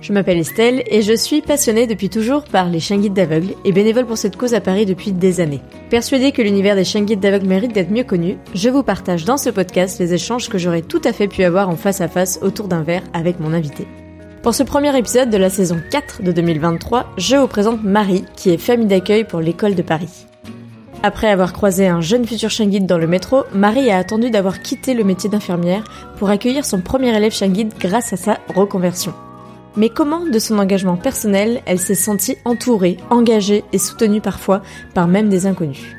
[0.00, 3.72] Je m'appelle Estelle et je suis passionnée depuis toujours par les chiens guides d'aveugles et
[3.72, 5.62] bénévole pour cette cause à Paris depuis des années.
[5.90, 9.36] Persuadée que l'univers des chiens guides d'aveugles mérite d'être mieux connu, je vous partage dans
[9.36, 12.38] ce podcast les échanges que j'aurais tout à fait pu avoir en face à face
[12.42, 13.86] autour d'un verre avec mon invité.
[14.42, 18.50] Pour ce premier épisode de la saison 4 de 2023, je vous présente Marie, qui
[18.50, 20.26] est famille d'accueil pour l'école de Paris.
[21.02, 24.60] Après avoir croisé un jeune futur chien guide dans le métro, Marie a attendu d'avoir
[24.60, 25.84] quitté le métier d'infirmière
[26.18, 29.12] pour accueillir son premier élève chien guide grâce à sa reconversion.
[29.76, 34.62] Mais comment, de son engagement personnel, elle s'est sentie entourée, engagée et soutenue parfois
[34.94, 35.96] par même des inconnus?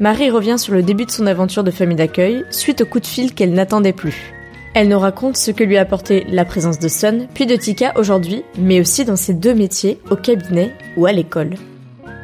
[0.00, 3.06] Marie revient sur le début de son aventure de famille d'accueil, suite au coup de
[3.06, 4.34] fil qu'elle n'attendait plus.
[4.74, 7.92] Elle nous raconte ce que lui a apporté la présence de Sun, puis de Tika
[7.96, 11.54] aujourd'hui, mais aussi dans ses deux métiers, au cabinet ou à l'école.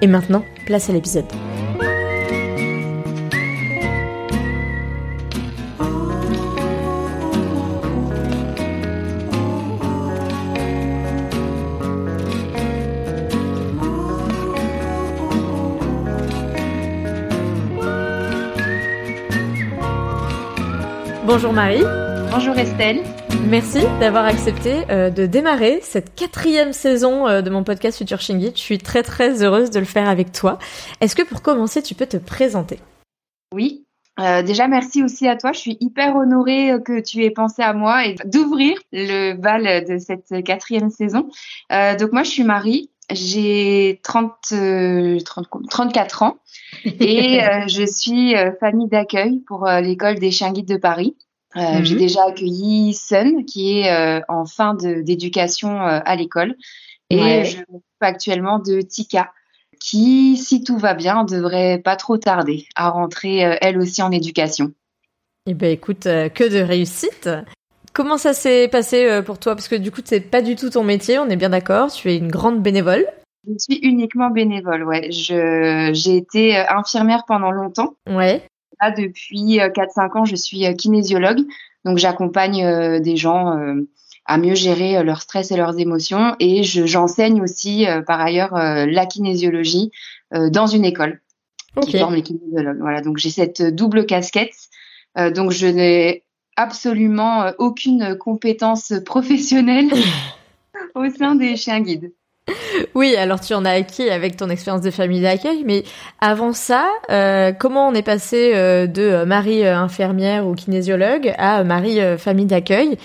[0.01, 1.27] Et maintenant, place à l'épisode.
[21.29, 21.83] Bonjour Marie.
[22.31, 23.03] Bonjour Estelle.
[23.47, 28.53] Merci d'avoir accepté euh, de démarrer cette quatrième saison euh, de mon podcast Future Shingit.
[28.55, 30.59] Je suis très très heureuse de le faire avec toi.
[31.03, 32.79] Est-ce que pour commencer, tu peux te présenter?
[33.53, 33.85] Oui.
[34.19, 35.53] Euh, déjà, merci aussi à toi.
[35.53, 39.99] Je suis hyper honorée que tu aies pensé à moi et d'ouvrir le bal de
[39.99, 41.29] cette quatrième saison.
[41.71, 42.89] donc moi, je suis Marie.
[43.11, 44.33] J'ai 30,
[45.25, 46.37] 30, 34 ans
[46.85, 51.17] et je suis famille d'accueil pour l'école des chiens guides de Paris.
[51.57, 52.01] Euh, j'ai mhm.
[52.01, 56.57] déjà accueilli Sun, qui est euh, en fin d'éducation euh, à l'école.
[57.11, 59.33] Et je m'occupe actuellement de Tika,
[59.81, 64.73] qui, si tout va bien, devrait pas trop tarder à rentrer elle aussi en éducation.
[65.47, 67.31] Eh ben écoute, que de réussite.
[67.99, 69.57] Comment ça s'est passé pour toi?
[69.57, 71.93] Parce que du coup, c'est pas du tout ton métier, on est bien d'accord.
[71.93, 73.05] Tu es une grande bénévole.
[73.47, 75.09] Je suis uniquement bénévole, ouais.
[75.11, 77.95] J'ai été infirmière pendant longtemps.
[78.09, 78.43] Ouais
[78.97, 79.69] depuis 4-5
[80.17, 81.41] euh, ans, je suis euh, kinésiologue.
[81.85, 83.57] Donc, j'accompagne euh, des gens
[84.27, 86.37] à mieux gérer leur stress et leurs émotions.
[86.39, 89.91] Et j'enseigne aussi, par ailleurs, la kinésiologie
[90.33, 91.23] dans une école
[91.81, 92.79] qui forme les kinésiologues.
[92.81, 94.55] Voilà, donc j'ai cette double casquette.
[95.17, 96.25] donc, je n'ai
[96.59, 99.91] absolument aucune compétence professionnelle
[100.95, 102.13] au sein des chiens guides.
[102.95, 105.85] Oui, alors tu en as acquis avec ton expérience de famille d'accueil, mais
[106.21, 111.63] avant ça, euh, comment on est passé euh, de euh, Marie infirmière ou kinésiologue à
[111.65, 112.99] Marie famille d'accueil?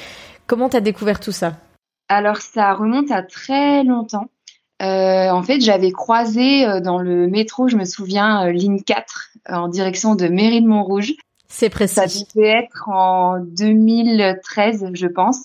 [0.47, 1.53] Comment tu as découvert tout ça?
[2.09, 4.29] Alors ça remonte à très longtemps.
[4.79, 10.27] en fait, j'avais croisé dans le métro, je me souviens, ligne 4 en direction de
[10.27, 11.13] Mairie de Montrouge.
[11.53, 11.93] C'est précis.
[11.93, 15.37] Ça devait être en 2013, je pense.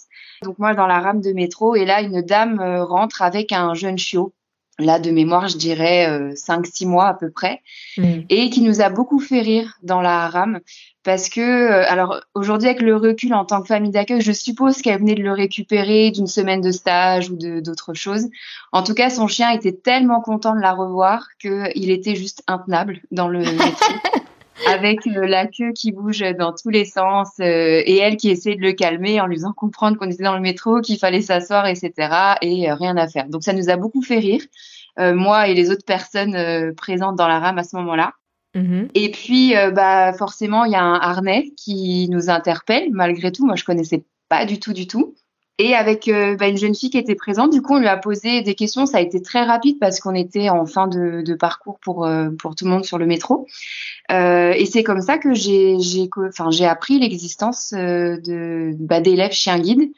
[0.42, 3.74] Donc moi dans la rame de métro et là une dame euh, rentre avec un
[3.74, 4.32] jeune chiot
[4.78, 7.60] là de mémoire je dirais 5-6 euh, mois à peu près
[7.96, 8.20] mm.
[8.28, 10.60] et qui nous a beaucoup fait rire dans la rame
[11.02, 14.80] parce que euh, alors aujourd'hui avec le recul en tant que famille d'accueil je suppose
[14.80, 18.28] qu'elle venait de le récupérer d'une semaine de stage ou d'autres choses
[18.70, 23.00] en tout cas son chien était tellement content de la revoir qu'il était juste intenable
[23.10, 23.92] dans le métro
[24.66, 28.54] avec euh, la queue qui bouge dans tous les sens euh, et elle qui essaie
[28.54, 31.66] de le calmer en lui faisant comprendre qu'on était dans le métro, qu'il fallait s'asseoir,
[31.66, 31.92] etc.
[32.42, 33.28] Et euh, rien à faire.
[33.28, 34.42] Donc ça nous a beaucoup fait rire,
[34.96, 38.14] moi et les autres personnes présentes dans la rame à ce moment-là.
[38.56, 38.88] Mm-hmm.
[38.94, 43.46] Et puis, bah forcément, il y a un harnais qui nous interpelle malgré tout.
[43.46, 45.14] Moi, je connaissais pas du tout, du tout.
[45.58, 46.08] Et avec
[46.38, 48.86] bah, une jeune fille qui était présente, du coup, on lui a posé des questions.
[48.86, 52.08] Ça a été très rapide parce qu'on était en fin de, de parcours pour
[52.38, 53.46] pour tout le monde sur le métro.
[54.08, 59.58] et c'est comme ça que j'ai j'ai enfin j'ai appris l'existence de bah, d'élèves chiens
[59.58, 59.90] guides.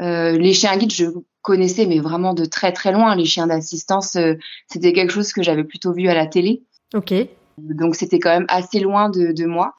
[0.00, 1.06] les chiens guides, je
[1.42, 3.14] connaissais, mais vraiment de très très loin.
[3.14, 4.18] Les chiens d'assistance,
[4.66, 6.64] c'était quelque chose que j'avais plutôt vu à la télé.
[6.92, 7.14] Ok.
[7.58, 9.74] Donc c'était quand même assez loin de, de moi.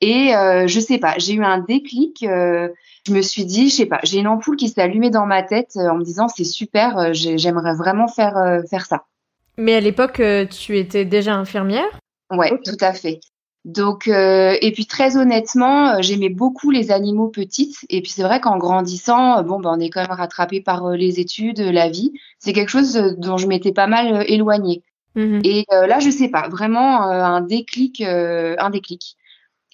[0.00, 2.22] Et euh, je sais pas, j'ai eu un déclic.
[2.22, 2.68] Euh,
[3.08, 5.42] je me suis dit, je sais pas, j'ai une ampoule qui s'est allumée dans ma
[5.42, 9.04] tête euh, en me disant c'est super, euh, j'aimerais vraiment faire euh, faire ça.
[9.56, 11.98] Mais à l'époque, tu étais déjà infirmière?
[12.30, 13.20] Ouais, tout à fait.
[13.64, 17.76] Donc et puis très honnêtement, j'aimais beaucoup les animaux petites.
[17.90, 21.18] Et puis c'est vrai qu'en grandissant, bon ben on est quand même rattrapé par les
[21.18, 22.12] études, la vie.
[22.38, 24.84] C'est quelque chose dont je m'étais pas mal éloignée.
[25.16, 29.16] Mmh et là, je sais pas, vraiment un déclic, un déclic.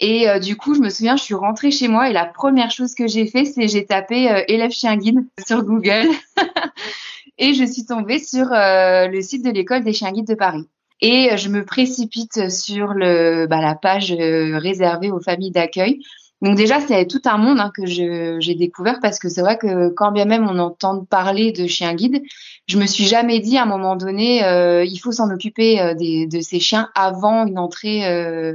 [0.07, 2.71] Et euh, du coup, je me souviens, je suis rentrée chez moi et la première
[2.71, 6.11] chose que j'ai fait, c'est j'ai tapé euh, élève chien guide sur Google
[7.39, 10.69] et je suis tombée sur euh, le site de l'école des chiens guides de Paris.
[11.01, 16.01] Et je me précipite sur le, bah, la page réservée aux familles d'accueil.
[16.43, 19.89] Donc déjà, c'est tout un monde hein, que j'ai découvert parce que c'est vrai que
[19.89, 22.23] quand bien même on entend parler de chiens guides,
[22.69, 24.41] je me suis jamais dit à un moment donné,
[24.85, 28.05] il faut s'en occuper des, de ces chiens avant une entrée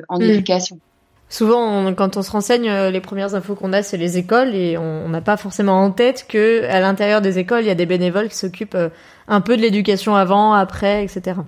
[0.07, 0.23] en mmh.
[0.23, 0.79] éducation.
[1.29, 4.77] Souvent, quand on se renseigne, euh, les premières infos qu'on a, c'est les écoles et
[4.79, 7.85] on n'a pas forcément en tête que à l'intérieur des écoles, il y a des
[7.85, 8.89] bénévoles qui s'occupent euh,
[9.27, 11.41] un peu de l'éducation avant, après, etc.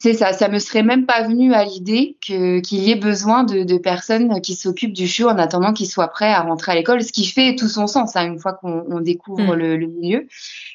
[0.00, 3.64] C'est ça, ça me serait même pas venu à l'idée qu'il y ait besoin de,
[3.64, 7.02] de personnes qui s'occupent du chiot en attendant qu'il soit prêt à rentrer à l'école,
[7.02, 9.58] ce qui fait tout son sens hein, une fois qu'on découvre mm.
[9.58, 10.26] le, le, milieu.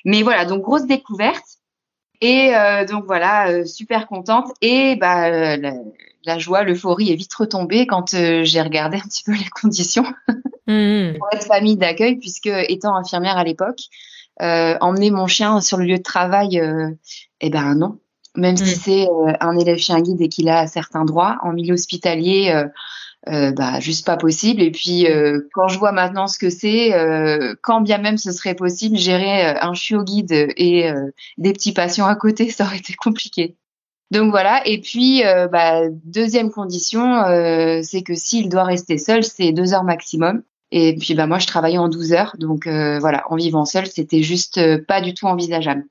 [0.04, 1.60] Mais voilà, donc grosse découverte.
[2.24, 4.48] Et euh, donc voilà, super contente.
[4.62, 5.58] Et bah,
[6.26, 10.06] la joie, l'euphorie est vite retombée quand euh, j'ai regardé un petit peu les conditions
[10.68, 11.18] mmh.
[11.18, 13.82] pour être famille d'accueil, puisque étant infirmière à l'époque,
[14.42, 16.90] euh, emmener mon chien sur le lieu de travail, euh,
[17.42, 18.00] eh ben non.
[18.36, 18.80] Même si mmh.
[18.80, 22.64] c'est euh, un élève chien guide et qu'il a certains droits, en milieu hospitalier,
[23.26, 24.62] bah juste pas possible.
[24.62, 25.08] Et puis
[25.54, 26.92] quand je vois maintenant ce que c'est,
[27.62, 30.92] quand bien même ce serait possible, gérer un chiot guide et
[31.38, 33.56] des petits patients à côté, ça aurait été compliqué.
[34.14, 34.62] Donc voilà.
[34.68, 39.74] Et puis, euh, bah, deuxième condition, euh, c'est que s'il doit rester seul, c'est deux
[39.74, 40.44] heures maximum.
[40.70, 42.36] Et puis, bah, moi, je travaillais en 12 heures.
[42.38, 45.86] Donc euh, voilà, en vivant seul, c'était juste pas du tout envisageable.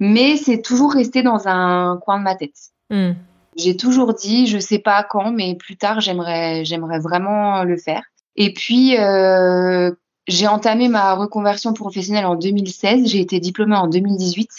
[0.00, 2.56] Mais c'est toujours resté dans un coin de ma tête.
[2.88, 3.12] Hmm.
[3.56, 8.02] J'ai toujours dit, je sais pas quand, mais plus tard, j'aimerais, j'aimerais vraiment le faire.
[8.36, 8.96] Et puis,
[10.28, 13.06] j'ai entamé ma reconversion professionnelle en 2016.
[13.06, 14.50] J'ai été diplômée en 2018.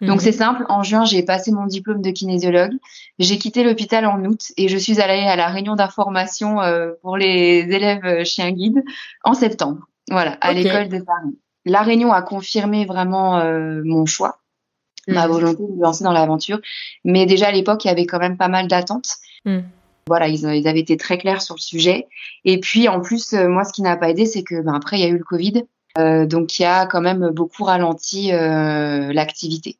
[0.00, 0.20] Donc mhm.
[0.20, 2.72] c'est simple, en juin, j'ai passé mon diplôme de kinésiologue.
[3.18, 7.16] J'ai quitté l'hôpital en août et je suis allée à la réunion d'information euh, pour
[7.16, 8.84] les élèves euh, chiens guides
[9.24, 9.88] en septembre.
[10.10, 11.38] Voilà, à l'école de Paris.
[11.64, 14.38] La réunion a confirmé vraiment euh, mon choix,
[15.08, 15.32] ma mhm.
[15.32, 16.60] volonté de me lancer dans l'aventure.
[17.04, 19.16] Mais déjà à l'époque, il y avait quand même pas mal d'attentes.
[19.44, 19.64] Mhm.
[20.06, 22.06] Voilà, ils, ils, avaient été très clairs sur le sujet.
[22.44, 25.02] Et puis en plus, moi, ce qui n'a pas aidé, c'est que ben, après, il
[25.02, 25.64] y a eu le Covid.
[25.98, 29.76] Euh, donc, il y a quand même beaucoup ralenti euh, l'activité.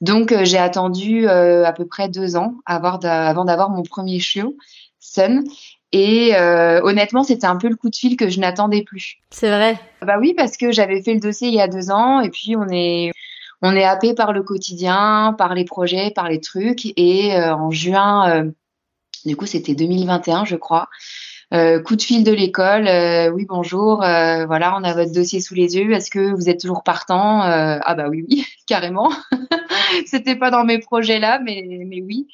[0.00, 4.56] Donc, euh, j'ai attendu à peu près deux ans avant d'avoir mon premier chiot,
[4.98, 5.44] Sun.
[5.92, 6.34] Et
[6.82, 9.18] honnêtement, c'était un peu le coup de fil que je n'attendais plus.
[9.30, 9.78] C'est vrai.
[10.02, 12.54] Bah oui, parce que j'avais fait le dossier il y a deux ans, et puis
[12.56, 13.10] on est
[13.62, 16.92] on est happé par le quotidien, par les projets, par les trucs.
[16.96, 18.50] Et en juin,
[19.24, 20.88] du coup, c'était 2021, je crois.
[21.52, 25.40] Euh, coup de fil de l'école, euh, oui bonjour, euh, voilà, on a votre dossier
[25.40, 25.92] sous les yeux.
[25.92, 27.40] Est-ce que vous êtes toujours partant?
[27.42, 29.10] Ah bah oui, oui, carrément.
[30.06, 32.28] C'était pas dans mes projets là, mais mais oui.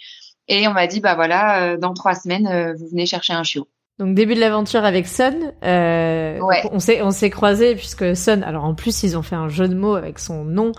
[0.48, 3.66] Et on m'a dit bah voilà, dans trois semaines, vous venez chercher un chiot.
[3.98, 5.52] Donc début de l'aventure avec Sun.
[5.64, 6.62] Euh, ouais.
[6.70, 8.42] On s'est on s'est croisés puisque Sun.
[8.42, 10.72] Alors en plus ils ont fait un jeu de mots avec son nom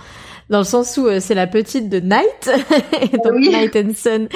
[0.49, 2.51] dans le sens où euh, c'est la petite de Night.
[3.23, 4.27] donc Night and Sun.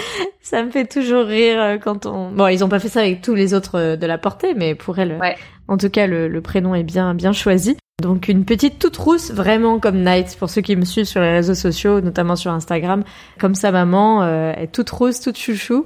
[0.41, 2.31] Ça me fait toujours rire euh, quand on.
[2.31, 4.73] Bon ils ont pas fait ça avec tous les autres euh, de la portée, mais
[4.73, 5.19] pour elle,
[5.67, 7.77] en tout cas le, le, prénom est bien bien choisi.
[8.01, 11.31] Donc une petite toute rousse, vraiment comme Night, pour ceux qui me suivent sur les
[11.31, 13.03] réseaux sociaux, notamment sur Instagram,
[13.39, 15.85] comme sa maman, euh, est toute rousse, toute chouchou.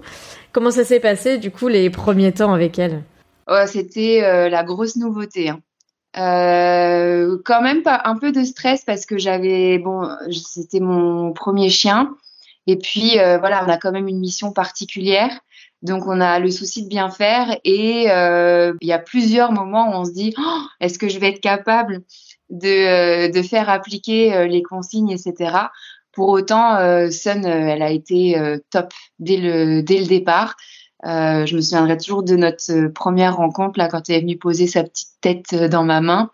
[0.55, 3.03] Comment ça s'est passé, du coup, les premiers temps avec elle?
[3.67, 5.49] C'était euh, la grosse nouveauté.
[5.49, 5.59] Hein.
[6.17, 11.69] Euh, quand même pas un peu de stress parce que j'avais bon, c'était mon premier
[11.69, 12.15] chien
[12.67, 15.41] et puis euh, voilà, on a quand même une mission particulière,
[15.81, 19.99] donc on a le souci de bien faire et il y a plusieurs moments où
[19.99, 22.01] on se dit oh, est-ce que je vais être capable
[22.49, 25.67] de faire appliquer les consignes, etc.
[26.15, 30.55] Pour autant, euh, Sun, euh, elle a été euh, top dès le dès le départ.
[31.03, 34.83] Je me souviendrai toujours de notre première rencontre là quand elle est venue poser sa
[34.83, 36.31] petite tête dans ma main.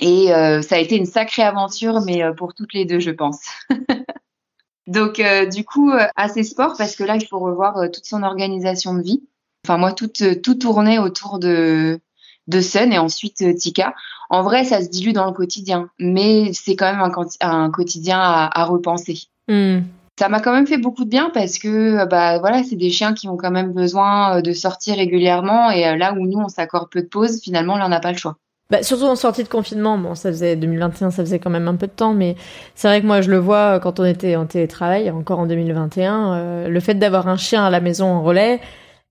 [0.00, 3.40] Et ça a été une sacrée aventure, mais pour toutes les deux, je pense.
[4.88, 9.02] Donc, du coup, assez sport parce que là, il faut revoir toute son organisation de
[9.02, 9.22] vie.
[9.64, 10.10] Enfin, moi, tout,
[10.42, 12.00] tout tournait autour de,
[12.48, 13.94] de Sun et ensuite Tika.
[14.30, 17.00] En vrai, ça se dilue dans le quotidien, mais c'est quand même
[17.40, 19.22] un, quotidien à, repenser.
[19.48, 19.80] Hmm.
[20.18, 23.14] Ça m'a quand même fait beaucoup de bien parce que bah voilà, c'est des chiens
[23.14, 27.02] qui ont quand même besoin de sortir régulièrement et là où nous on s'accorde peu
[27.02, 28.36] de pauses, finalement là on n'a pas le choix.
[28.70, 31.76] Bah, surtout en sortie de confinement, bon, ça faisait 2021, ça faisait quand même un
[31.76, 32.36] peu de temps, mais
[32.74, 36.34] c'est vrai que moi je le vois quand on était en télétravail, encore en 2021,
[36.34, 38.58] euh, le fait d'avoir un chien à la maison en relais, euh,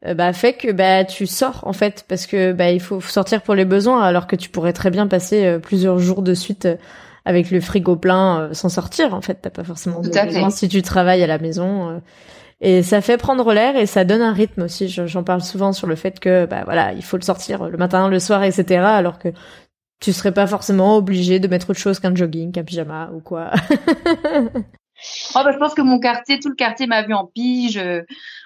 [0.06, 3.56] bah fait que bah tu sors en fait parce que bah il faut sortir pour
[3.56, 6.68] les besoins alors que tu pourrais très bien passer euh, plusieurs jours de suite
[7.25, 11.24] avec le frigo plein sans sortir en fait t'as pas forcément besoin si tu travailles
[11.24, 12.00] à la maison
[12.60, 14.88] et ça fait prendre l'air et ça donne un rythme aussi.
[14.89, 18.10] J'en parle souvent sur le fait que bah voilà, il faut le sortir le matin,
[18.10, 18.82] le soir, etc.
[18.84, 19.30] Alors que
[20.00, 23.51] tu serais pas forcément obligé de mettre autre chose qu'un jogging, qu'un pyjama ou quoi.
[25.36, 28.01] Oh bah, je pense que mon quartier, tout le quartier m'a vu en pige, euh,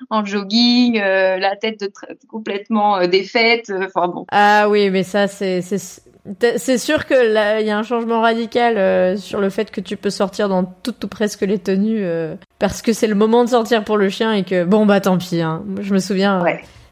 [0.09, 1.85] en jogging, euh, la tête
[2.29, 3.71] complètement euh, défaite.
[3.85, 4.25] Enfin bon.
[4.31, 9.17] Ah oui, mais ça c'est c'est sûr que là, il y a un changement radical
[9.17, 12.05] sur le fait que tu peux sortir dans toutes ou presque les tenues
[12.59, 15.17] parce que c'est le moment de sortir pour le chien et que bon bah tant
[15.17, 15.41] pis.
[15.41, 15.63] Hein.
[15.79, 16.45] Je me souviens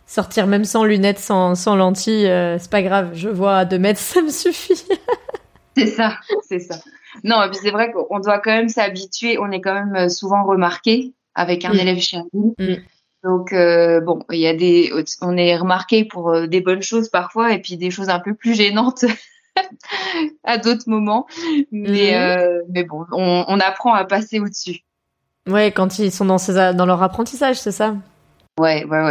[0.07, 2.25] sortir même sans lunettes, sans, sans lentilles,
[2.57, 3.11] c'est pas grave.
[3.13, 4.83] Je vois à deux mètres, ça me suffit.
[5.77, 6.15] c'est ça,
[6.47, 6.79] c'est ça.
[7.23, 9.37] Non, et puis c'est vrai qu'on doit quand même s'habituer.
[9.39, 11.79] On est quand même souvent remarqué avec un mm.
[11.79, 12.25] élève chien.
[12.33, 12.75] Mm.
[13.23, 17.09] Donc euh, bon, il y a des, on est remarqué pour euh, des bonnes choses
[17.09, 19.03] parfois et puis des choses un peu plus gênantes
[20.43, 21.27] à d'autres moments.
[21.71, 24.85] Mais euh, mais bon, on, on, apprend à passer au-dessus.
[25.47, 27.95] Ouais, quand ils sont dans ces, dans leur apprentissage, c'est ça?
[28.57, 29.03] Ouais, ouais,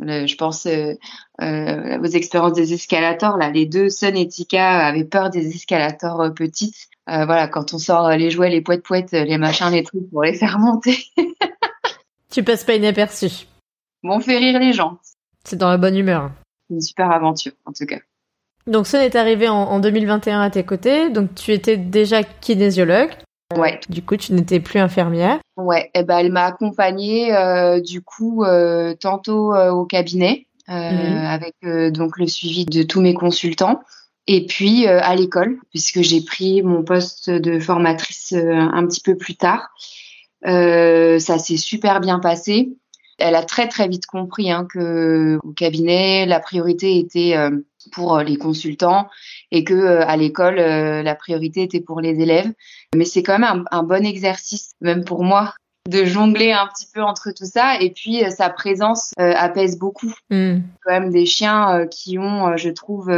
[0.00, 0.26] ouais.
[0.26, 0.94] je pense euh,
[1.40, 6.32] euh, aux expériences des escalators là, les deux Sun et Tika avaient peur des escalators
[6.34, 6.88] petites.
[7.06, 10.34] Voilà, quand on sort les jouets, les poètes poètes, les machins, les trucs pour les
[10.38, 10.96] faire monter.
[12.30, 13.46] Tu passes pas inaperçu.
[14.02, 14.98] Bon, on fait rire les gens.
[15.44, 16.32] C'est dans la bonne humeur.
[16.68, 18.00] Une super aventure, en tout cas.
[18.66, 21.10] Donc, ça est arrivé en, 2021 à tes côtés.
[21.10, 23.10] Donc, tu étais déjà kinésiologue.
[23.56, 23.78] Ouais.
[23.88, 25.38] Du coup, tu n'étais plus infirmière.
[25.56, 25.90] Ouais.
[25.94, 30.74] Et eh ben, elle m'a accompagnée, euh, du coup, euh, tantôt euh, au cabinet, mhm.
[31.26, 31.54] avec
[31.92, 33.80] donc le suivi de tous mes consultants.
[34.26, 39.36] Et puis à l'école, puisque j'ai pris mon poste de formatrice un petit peu plus
[39.36, 39.70] tard.
[40.46, 42.70] Euh, ça s'est super bien passé.
[43.18, 47.50] Elle a très très vite compris hein, que au cabinet la priorité était euh,
[47.92, 49.08] pour les consultants
[49.52, 52.52] et que euh, à l'école la priorité était pour les élèves.
[52.94, 55.54] Mais c'est quand même un, bon exercice, même pour moi,
[55.88, 57.80] de jongler un petit peu entre tout ça.
[57.80, 60.12] Et puis sa présence apaise beaucoup.
[60.30, 60.58] Mm.
[60.84, 63.10] Quand même des chiens qui ont, je trouve,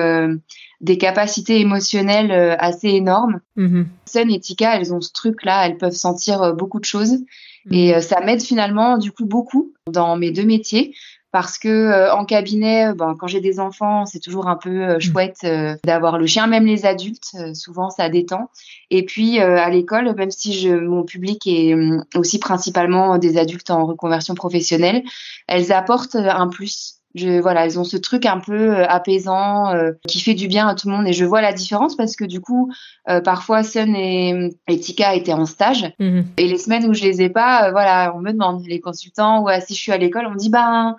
[0.81, 3.41] des capacités émotionnelles euh, assez énormes.
[3.57, 7.19] Mm Sun et Tika, elles ont ce truc-là, elles peuvent sentir euh, beaucoup de choses.
[7.67, 7.73] Mhm.
[7.73, 10.95] Et euh, ça m'aide finalement du coup beaucoup dans mes deux métiers
[11.37, 15.01] parce que en cabinet, ben, quand j'ai des enfants, c'est toujours un peu mhm.
[15.01, 15.47] chouette
[15.85, 18.49] d'avoir le chien, même les adultes, souvent ça détend.
[18.91, 21.75] Et puis à l'école, même si je, mon public est
[22.15, 25.03] aussi principalement des adultes en reconversion professionnelle,
[25.47, 26.97] elles apportent un plus.
[27.17, 30.69] Je, voilà, ils ont ce truc un peu euh, apaisant euh, qui fait du bien
[30.69, 31.09] à tout le monde.
[31.09, 32.71] Et je vois la différence parce que du coup,
[33.09, 35.91] euh, parfois Sun et, et, Tika étaient en stage.
[35.99, 39.49] Et les semaines où je les ai pas, voilà, on me demande les consultants ou
[39.67, 40.95] si je suis à l'école, on me dit bah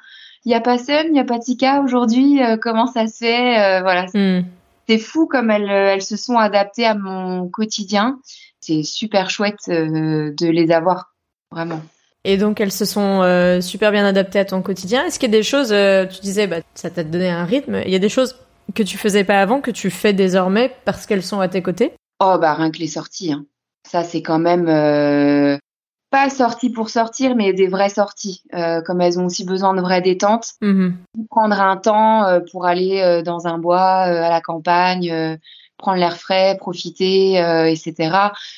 [0.45, 3.81] il y a pas Sun, il y a pas Tika aujourd'hui, comment ça se fait,
[3.81, 4.05] voilà.
[4.13, 4.45] Mhm.
[4.87, 8.19] C'est fou comme elles, elles se sont adaptées à mon quotidien.
[8.61, 11.13] C'est super chouette de les avoir,
[11.51, 11.81] vraiment.
[12.27, 15.05] Et donc elles se sont euh, super bien adaptées à ton quotidien.
[15.05, 17.81] Est-ce qu'il y a des choses, euh, tu disais, bah, ça t'a donné un rythme.
[17.85, 18.35] Il y a des choses
[18.75, 21.93] que tu faisais pas avant que tu fais désormais parce qu'elles sont à tes côtés?
[22.19, 23.31] Oh bah rien que les sorties.
[23.31, 23.45] Hein.
[23.89, 25.57] Ça c'est quand même euh,
[26.09, 28.43] pas sorties pour sortir, mais des vraies sorties.
[28.85, 30.53] comme elles ont aussi besoin de vraies détentes.
[30.61, 30.93] Mm-hmm.
[31.29, 35.37] Prendre un temps pour aller dans un bois, à la campagne
[35.77, 38.15] prendre l'air frais, profiter, euh, etc.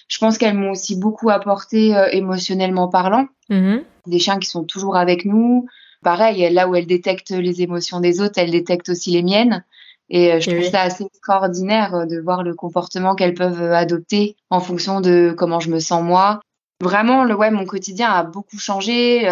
[0.08, 3.28] Je pense qu'elles m'ont aussi beaucoup apporté euh, émotionnellement parlant.
[3.50, 3.84] Mm-hmm.
[4.08, 5.68] Des chiens qui sont toujours avec nous.
[6.02, 9.66] Pareil, là où elles détectent les émotions des autres, elles détectent aussi les miennes.
[10.10, 14.60] Et euh, je trouve ça assez extraordinaire de voir le comportement qu'elles peuvent adopter en
[14.60, 16.40] fonction de comment je me sens moi.
[16.82, 19.28] Vraiment, le ouais, mon quotidien a beaucoup changé.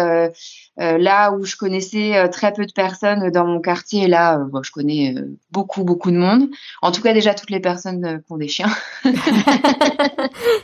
[0.78, 5.14] Là où je connaissais très peu de personnes dans mon quartier, là, bon, je connais
[5.50, 6.48] beaucoup, beaucoup de monde.
[6.82, 8.70] En tout cas, déjà toutes les personnes qui ont des chiens.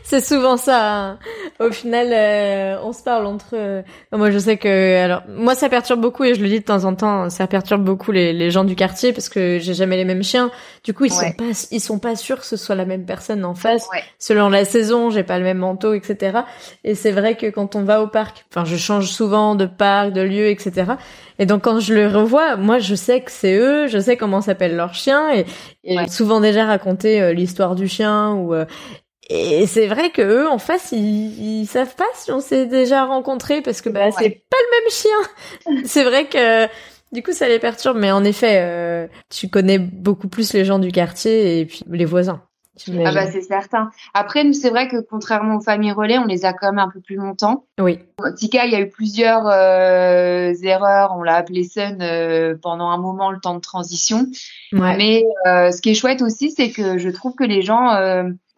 [0.02, 0.94] c'est souvent ça.
[0.94, 1.18] Hein.
[1.59, 3.83] Au final, on se parle entre.
[4.12, 6.85] Moi, je sais que, alors, moi, ça perturbe beaucoup et je le dis de temps
[6.85, 10.04] en temps, ça perturbe beaucoup les, les gens du quartier parce que j'ai jamais les
[10.04, 10.50] mêmes chiens.
[10.85, 13.44] Du coup, ils sont pas, ils sont pas sûrs que ce soit la même personne
[13.44, 13.88] en face.
[14.18, 16.40] Selon la saison, j'ai pas le même manteau, etc.
[16.85, 20.04] Et c'est vrai que quand on va au parc, enfin, je change souvent de parc,
[20.13, 20.93] de lieu, etc.
[21.39, 24.41] Et donc quand je le revois, moi je sais que c'est eux, je sais comment
[24.41, 25.47] s'appelle leur chien et,
[26.09, 28.65] souvent déjà raconté euh, l'histoire du chien ou euh,
[29.31, 33.05] et c'est vrai que eux en face ils, ils savent pas si on s'est déjà
[33.05, 35.83] rencontrés parce que bah c'est pas le même chien.
[35.87, 36.67] c'est vrai que
[37.13, 40.79] du coup ça les perturbe mais en effet euh, tu connais beaucoup plus les gens
[40.79, 42.43] du quartier et puis les voisins.
[42.88, 43.90] Ah bah c'est certain.
[44.14, 46.90] Après, nous, c'est vrai que contrairement aux familles relais, on les a quand même un
[46.90, 47.66] peu plus longtemps.
[47.78, 48.00] Oui.
[48.37, 51.14] Tika, il y a eu plusieurs euh, erreurs.
[51.16, 54.26] On l'a appelé Sun euh, pendant un moment, le temps de transition.
[54.75, 54.97] Ouais.
[54.97, 57.90] Mais euh, ce qui est chouette aussi, c'est que je trouve que les gens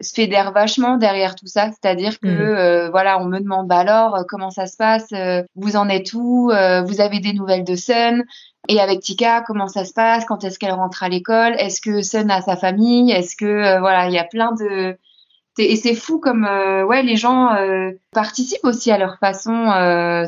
[0.01, 1.69] se fédèrent vachement derrière tout ça.
[1.71, 2.91] C'est-à-dire que mm.
[2.91, 5.07] voilà, on me demande bah alors comment ça se passe,
[5.55, 8.23] vous en êtes où, vous avez des nouvelles de Sun?
[8.67, 10.25] Et avec Tika, comment ça se passe?
[10.25, 11.55] Quand est-ce qu'elle rentre à l'école?
[11.57, 13.11] Est-ce que Sun a sa famille?
[13.11, 14.97] Est-ce que euh, voilà, il y a plein de
[15.59, 19.71] et c'est fou comme euh, ouais les gens euh, participent aussi à leur façon,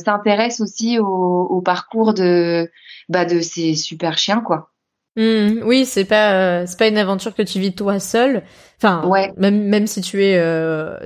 [0.04, 2.72] s'intéressent aussi au, au, parcours de
[3.10, 4.72] bah de ces super chiens quoi.
[5.16, 8.44] Mmh, oui, c'est pas c'est pas une aventure que tu vis toi seul.
[8.78, 9.34] Enfin, ouais.
[9.38, 10.40] même même si tu es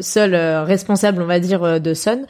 [0.01, 2.27] seul responsable, on va dire de Sun,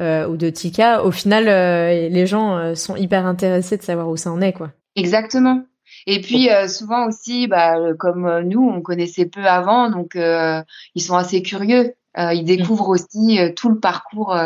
[0.00, 4.08] euh, ou de Tika, au final, euh, les gens euh, sont hyper intéressés de savoir
[4.08, 4.72] où ça en est, quoi.
[4.96, 5.62] Exactement.
[6.06, 11.42] Et puis souvent aussi, bah, comme nous, on connaissait peu avant, donc ils sont assez
[11.42, 11.94] curieux.
[12.16, 12.44] ils mm.
[12.44, 14.36] découvrent aussi tout le parcours.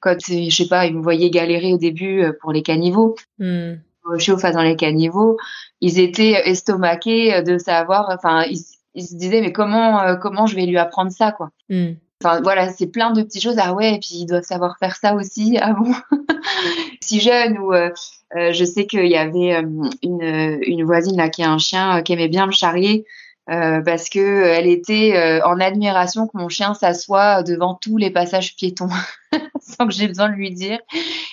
[0.00, 3.16] quand je sais pas, ils me voyaient galérer au début pour les caniveaux.
[3.38, 3.74] Mm.
[4.18, 5.36] Chauffe dans les caniveaux,
[5.80, 8.08] ils étaient estomaqués de savoir.
[8.10, 8.58] Enfin, ils,
[9.02, 11.50] se disaient mais comment comment je vais lui apprendre ça quoi.
[11.70, 11.92] Mm.
[12.22, 13.58] Enfin voilà, c'est plein de petites choses.
[13.58, 15.58] Ah ouais, et puis ils doivent savoir faire ça aussi.
[15.62, 15.92] Ah bon
[17.00, 17.90] Si jeune ou euh,
[18.36, 22.02] euh, je sais qu'il y avait euh, une, une voisine là qui a un chien
[22.02, 23.04] qui aimait bien me charrier.
[23.46, 28.88] Parce que elle était en admiration que mon chien s'assoit devant tous les passages piétons
[29.60, 30.78] sans que j'ai besoin de lui dire.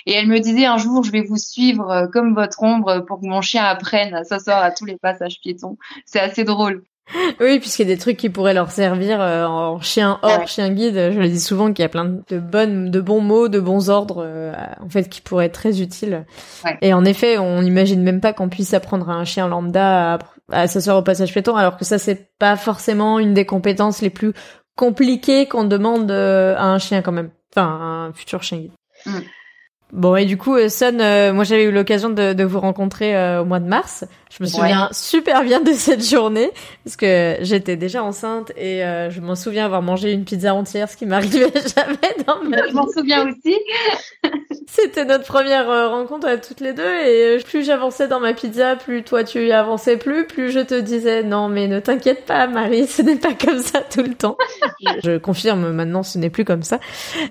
[0.05, 3.25] Et elle me disait un jour je vais vous suivre comme votre ombre pour que
[3.25, 5.77] mon chien apprenne à s'asseoir à tous les passages piétons.
[6.05, 6.83] C'est assez drôle.
[7.39, 10.69] Oui, puisqu'il y a des trucs qui pourraient leur servir euh, en chien hors, chien
[10.69, 11.11] guide.
[11.11, 13.89] Je le dis souvent qu'il y a plein de bonnes, de bons mots, de bons
[13.89, 16.25] ordres, euh, en fait, qui pourraient être très utiles.
[16.81, 20.17] Et en effet, on n'imagine même pas qu'on puisse apprendre à un chien lambda à
[20.51, 24.33] s'asseoir au passage piéton, alors que ça, c'est pas forcément une des compétences les plus
[24.75, 27.31] compliquées qu'on demande euh, à un chien quand même.
[27.51, 27.67] Enfin,
[28.09, 28.71] un futur chien guide.
[29.05, 29.19] Mm.
[29.91, 33.37] Bon et du coup euh, Sun, euh, moi j'avais eu l'occasion de, de, vous rencontrer
[33.39, 34.05] au mois de mars.
[34.29, 36.51] Je me souviens super bien de cette journée
[36.83, 40.95] parce que j'étais déjà enceinte et je m'en souviens avoir mangé une pizza entière, ce
[40.95, 42.69] qui m'arrivait jamais dans ma vie.
[42.69, 43.57] Je m'en souviens aussi.
[44.67, 49.03] C'était notre première rencontre à toutes les deux et plus j'avançais dans ma pizza, plus
[49.03, 53.01] toi tu avançais plus, plus je te disais non mais ne t'inquiète pas Marie, ce
[53.01, 54.37] n'est pas comme ça tout le temps.
[55.03, 56.79] je confirme maintenant, ce n'est plus comme ça.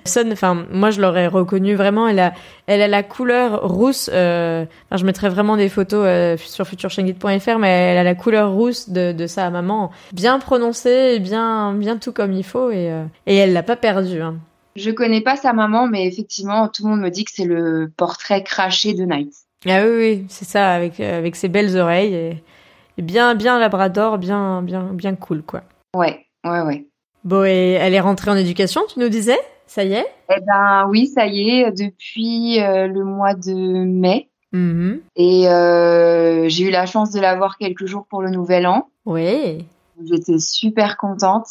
[0.04, 2.32] Sun, enfin moi je l'aurais reconnu vraiment, elle a
[2.66, 4.10] elle a la couleur rousse.
[4.12, 8.88] Euh, je mettrai vraiment des photos euh, sur futureshengit.fr, mais elle a la couleur rousse
[8.88, 13.04] de, de sa maman, bien prononcée et bien, bien tout comme il faut, et, euh,
[13.26, 14.20] et elle l'a pas perdu.
[14.20, 14.36] Hein.
[14.76, 17.90] Je connais pas sa maman, mais effectivement, tout le monde me dit que c'est le
[17.96, 19.32] portrait craché de Night.
[19.66, 24.62] Ah oui, oui, c'est ça, avec avec ses belles oreilles et, bien, bien labrador, bien,
[24.62, 25.62] bien, bien cool, quoi.
[25.96, 26.86] Ouais, ouais, ouais.
[27.24, 29.38] Bon, et elle est rentrée en éducation, tu nous disais?
[29.66, 30.06] Ça y est?
[30.30, 33.52] Eh ben oui, ça y est, depuis euh, le mois de
[33.84, 34.28] mai.
[34.52, 35.00] Mm-hmm.
[35.16, 38.88] Et euh, j'ai eu la chance de l'avoir quelques jours pour le nouvel an.
[39.04, 39.64] Oui.
[40.04, 41.48] J'étais super contente.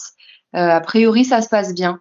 [0.56, 2.00] Euh, a priori, ça se passe bien.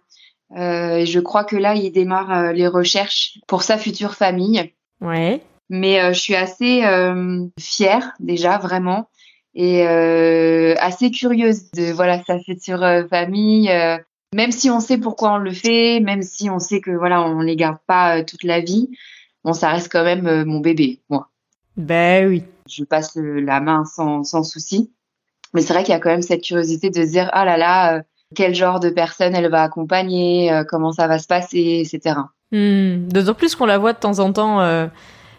[0.55, 4.71] Euh, je crois que là, il démarre euh, les recherches pour sa future famille.
[5.01, 5.41] Ouais.
[5.69, 6.83] Mais euh, je suis assez
[7.59, 9.09] fière déjà, vraiment,
[9.53, 13.69] et assez curieuse de voilà sa future famille
[14.33, 17.41] même si on sait pourquoi on le fait, même si on sait que voilà, on
[17.41, 18.89] les garde pas euh, toute la vie,
[19.47, 21.29] bon, ça reste quand même euh, mon bébé, moi.
[21.77, 22.43] Ben oui.
[22.69, 24.91] Je passe la main sans, sans souci.
[25.53, 27.55] Mais c'est vrai qu'il y a quand même cette curiosité de se dire, ah là
[27.55, 28.01] là, euh,
[28.35, 32.17] quel genre de personne elle va accompagner, comment ça va se passer, etc.
[32.51, 33.07] Hmm.
[33.07, 34.89] D'autant plus qu'on la voit de temps en temps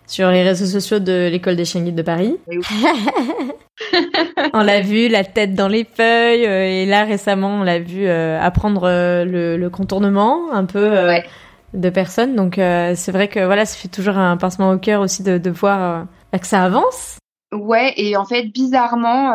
[0.06, 2.38] sur les réseaux sociaux de l'école des chiens guides de Paris.
[4.54, 8.06] on l'a vu, la tête dans les feuilles, euh, et là récemment on l'a vu
[8.06, 10.90] euh, apprendre euh, le, contournement, un peu
[11.74, 12.34] de personnes.
[12.34, 15.50] Donc c'est vrai que voilà, ça fait toujours un pincement au cœur aussi de, de
[15.50, 17.18] voir que ça avance.
[17.52, 19.32] Ouais, et en fait, bizarrement,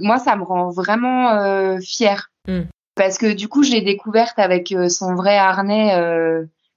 [0.00, 2.30] moi, ça me rend vraiment fière.
[2.48, 2.62] Hmm.
[2.94, 5.92] Parce que du coup, je l'ai découverte avec son vrai harnais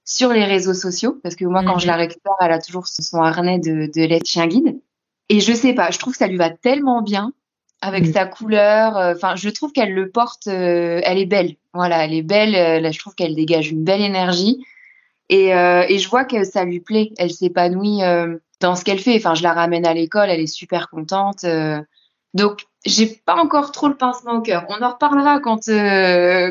[0.04, 1.18] sur les réseaux sociaux.
[1.22, 2.00] Parce que moi, quand je la mhm.
[2.00, 4.80] récupère, elle a toujours son harnais de, de chien guide.
[5.28, 7.32] Et je sais pas, je trouve que ça lui va tellement bien
[7.82, 8.96] avec sa couleur.
[8.96, 10.46] Euh, enfin, je trouve qu'elle le porte.
[10.46, 11.56] Euh, elle est belle.
[11.72, 12.54] Voilà, elle est belle.
[12.54, 14.64] Euh, là, je trouve qu'elle dégage une belle énergie.
[15.28, 17.12] Et, et je vois que ça lui plaît.
[17.16, 18.00] Elle s'épanouit
[18.58, 19.14] dans ce qu'elle fait.
[19.14, 20.28] Enfin, je la ramène à l'école.
[20.28, 21.46] Elle est super contente.
[22.34, 24.66] donc, j'ai pas encore trop le pincement au cœur.
[24.68, 25.70] On en reparlera quand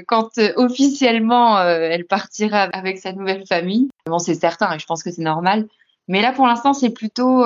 [0.08, 3.89] quand officiellement elle partira avec sa nouvelle famille.
[4.06, 5.68] Bon, c'est certain et je pense que c'est normal.
[6.08, 7.44] Mais là, pour l'instant, c'est plutôt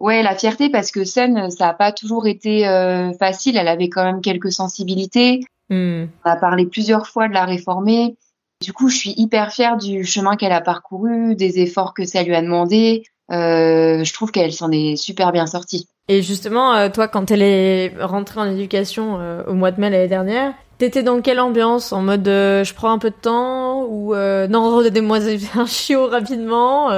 [0.00, 3.58] Ouais, la fierté parce que Sun, ça n'a pas toujours été euh, facile.
[3.58, 5.40] Elle avait quand même quelques sensibilités.
[5.68, 6.06] Hmm.
[6.24, 8.16] On a parlé plusieurs fois de la réformer.
[8.62, 12.22] Du coup, je suis hyper fière du chemin qu'elle a parcouru, des efforts que ça
[12.22, 13.04] lui a demandé.
[13.30, 15.86] Euh, je trouve qu'elle s'en est super bien sortie.
[16.08, 20.08] Et justement, euh, toi, quand elle est rentrée en éducation au mois de mai l'année
[20.08, 21.92] dernière, t'étais dans quelle ambiance?
[21.92, 25.18] En mode je prends un peu de temps ou non, redonnez-moi
[25.56, 26.90] un chiot rapidement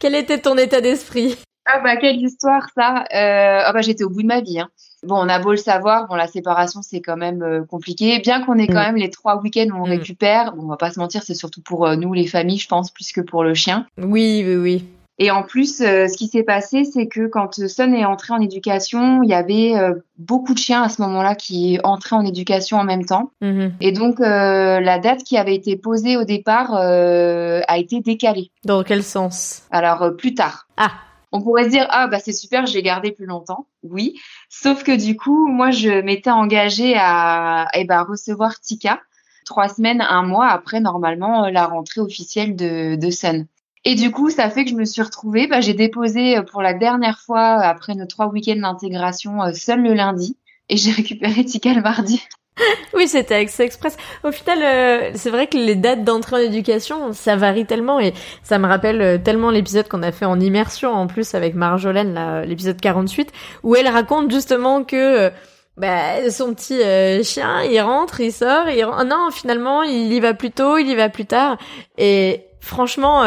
[0.00, 1.38] Quel était ton état d'esprit?
[1.70, 4.58] Ah bah quelle histoire ça euh, ah bah j'étais au bout de ma vie.
[4.58, 4.68] Hein.
[5.04, 8.18] Bon, on a beau le savoir, bon la séparation c'est quand même euh, compliqué.
[8.20, 8.86] Bien qu'on ait quand mm.
[8.86, 9.90] même les trois week-ends où on mm.
[9.90, 12.68] récupère, bon, on va pas se mentir, c'est surtout pour euh, nous les familles, je
[12.68, 13.86] pense, plus que pour le chien.
[13.98, 14.84] Oui, oui, oui.
[15.20, 19.24] Et en plus, ce qui s'est passé, c'est que quand Son est entré en éducation,
[19.24, 19.72] il y avait
[20.16, 23.32] beaucoup de chiens à ce moment-là qui entraient en éducation en même temps.
[23.42, 23.72] Mm-hmm.
[23.80, 28.52] Et donc, la date qui avait été posée au départ a été décalée.
[28.64, 29.64] Dans quel sens?
[29.72, 30.68] Alors, plus tard.
[30.76, 30.92] Ah,
[31.32, 33.66] on pourrait se dire ah bah c'est super, j'ai gardé plus longtemps.
[33.82, 39.00] Oui, sauf que du coup, moi je m'étais engagée à eh ben, recevoir Tika
[39.44, 43.46] trois semaines, un mois après normalement euh, la rentrée officielle de, de Sun.
[43.84, 46.62] Et du coup, ça fait que je me suis retrouvée, bah, j'ai déposé euh, pour
[46.62, 50.36] la dernière fois après nos trois week-ends d'intégration Sun le lundi
[50.68, 52.22] et j'ai récupéré Tika le mardi.
[52.94, 53.96] oui, c'était Express.
[54.24, 58.14] Au final, euh, c'est vrai que les dates d'entrée en éducation, ça varie tellement et
[58.42, 62.42] ça me rappelle euh, tellement l'épisode qu'on a fait en immersion en plus avec Marjolaine,
[62.44, 65.30] l'épisode 48, où elle raconte justement que euh,
[65.76, 66.80] bah, son petit
[67.24, 69.04] chien, il rentre, il sort, il rentre...
[69.04, 71.56] non, finalement, il y va plus tôt, il y va plus tard.
[71.98, 73.22] Et franchement,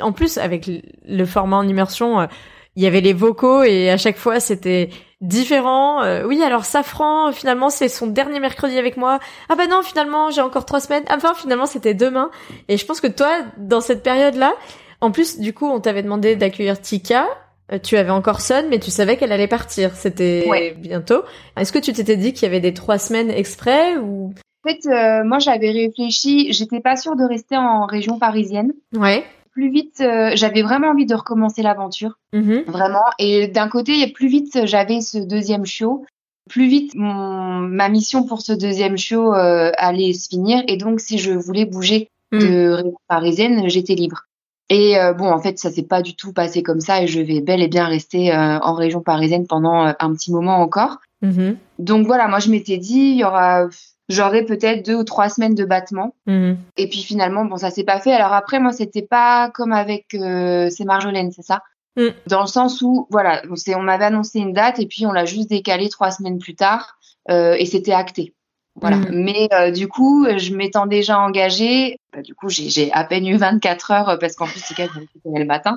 [0.00, 0.68] en plus avec
[1.06, 2.26] le format en immersion,
[2.74, 6.02] il y avait les vocaux et à chaque fois c'était différent.
[6.02, 9.18] Euh, oui, alors Safran, finalement, c'est son dernier mercredi avec moi.
[9.48, 11.04] Ah bah non, finalement, j'ai encore trois semaines.
[11.10, 12.30] Enfin, finalement, c'était demain.
[12.68, 14.52] Et je pense que toi, dans cette période-là,
[15.00, 17.26] en plus, du coup, on t'avait demandé d'accueillir Tika.
[17.72, 19.94] Euh, tu avais encore Son, mais tu savais qu'elle allait partir.
[19.94, 21.22] C'était bientôt.
[21.56, 24.32] Est-ce que tu t'étais dit qu'il y avait des trois semaines exprès ou?
[24.64, 26.52] En fait, euh, moi, j'avais réfléchi.
[26.52, 28.72] J'étais pas sûre de rester en région parisienne.
[28.94, 29.24] Ouais
[29.58, 32.70] plus vite, euh, j'avais vraiment envie de recommencer l'aventure, mm-hmm.
[32.70, 33.04] vraiment.
[33.18, 36.06] Et d'un côté, plus vite j'avais ce deuxième chiot,
[36.48, 40.62] plus vite mon, ma mission pour ce deuxième chiot euh, allait se finir.
[40.68, 42.38] Et donc, si je voulais bouger mm.
[42.38, 44.26] de région parisienne, j'étais libre.
[44.70, 47.20] Et euh, bon, en fait, ça s'est pas du tout passé comme ça, et je
[47.20, 50.98] vais bel et bien rester en région parisienne pendant un petit moment encore.
[51.24, 51.56] Mm-hmm.
[51.80, 53.66] Donc voilà, moi je m'étais dit, il y aura
[54.08, 56.14] j'aurais peut-être deux ou trois semaines de battement.
[56.26, 56.58] Mhm.
[56.76, 58.12] Et puis finalement, bon, ça s'est pas fait.
[58.12, 61.62] Alors après, moi, c'était pas comme avec euh, c'est Marjolaine, c'est ça
[61.96, 62.08] mm.
[62.26, 65.24] Dans le sens où, voilà, on, on m'avait annoncé une date et puis on l'a
[65.24, 66.98] juste décalé trois semaines plus tard
[67.30, 68.34] euh, et c'était acté.
[68.80, 68.96] Voilà.
[68.96, 69.06] Mm.
[69.10, 71.98] Mais euh, du coup, je m'étant déjà engagée.
[72.12, 74.88] Bah, du coup, j'ai à peine eu 24 heures euh, parce qu'en plus, c'est
[75.24, 75.76] le matin.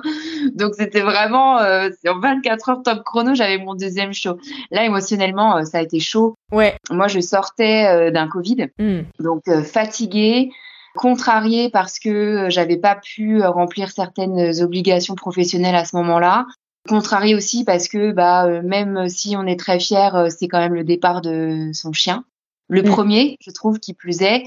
[0.54, 4.38] Donc, c'était vraiment euh, en 24 heures top chrono, j'avais mon deuxième show.
[4.70, 6.34] Là, émotionnellement, euh, ça a été chaud.
[6.50, 6.76] Ouais.
[6.90, 9.00] Moi, je sortais d'un Covid, mm.
[9.20, 10.50] donc fatiguée,
[10.94, 16.46] contrariée parce que j'avais pas pu remplir certaines obligations professionnelles à ce moment-là.
[16.88, 20.82] Contrariée aussi parce que bah même si on est très fier, c'est quand même le
[20.84, 22.24] départ de son chien.
[22.72, 22.86] Le mm.
[22.86, 24.44] premier, je trouve, qui plus est.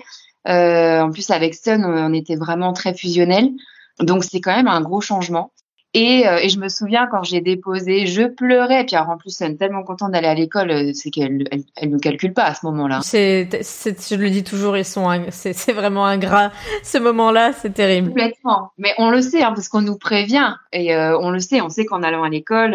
[0.47, 3.51] Euh, en plus, avec Sun, on était vraiment très fusionnel.
[3.99, 5.51] Donc, c'est quand même un gros changement.
[5.93, 8.83] Et, euh, et, je me souviens quand j'ai déposé, je pleurais.
[8.83, 11.89] Puis alors, en plus, est tellement contente d'aller à l'école, euh, c'est qu'elle elle, elle
[11.89, 12.99] ne calcule pas à ce moment-là.
[13.03, 16.51] C'est, je le dis toujours, ils sont, c'est vraiment ingrat.
[16.83, 18.09] Ce moment-là, c'est terrible.
[18.09, 18.71] Complètement.
[18.79, 20.55] Mais on le sait, hein, parce qu'on nous prévient.
[20.73, 22.71] Et euh, on le sait, on sait qu'en allant à l'école,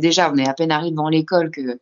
[0.00, 1.78] déjà, on est à peine arrivé dans l'école que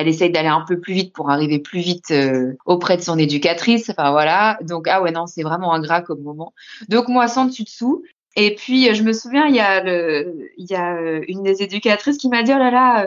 [0.00, 3.18] elle essaye d'aller un peu plus vite pour arriver plus vite euh, auprès de son
[3.18, 3.90] éducatrice.
[3.90, 4.58] Enfin voilà.
[4.62, 6.54] Donc ah ouais non, c'est vraiment ingrat comme moment.
[6.88, 8.02] Donc moi sans dessus dessous.
[8.36, 12.52] Et puis je me souviens, il y a euh, une des éducatrices qui m'a dit
[12.54, 13.04] oh là là,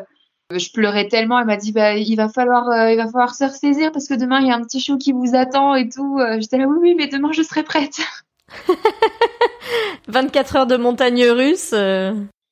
[0.51, 1.39] euh, je pleurais tellement.
[1.39, 4.39] Elle m'a dit bah il va falloir, il va falloir se ressaisir parce que demain
[4.39, 6.19] il y a un petit show qui vous attend et tout.
[6.39, 7.99] J'étais là oui oui mais demain je serai prête.
[10.07, 11.73] 24 heures de montagne russe.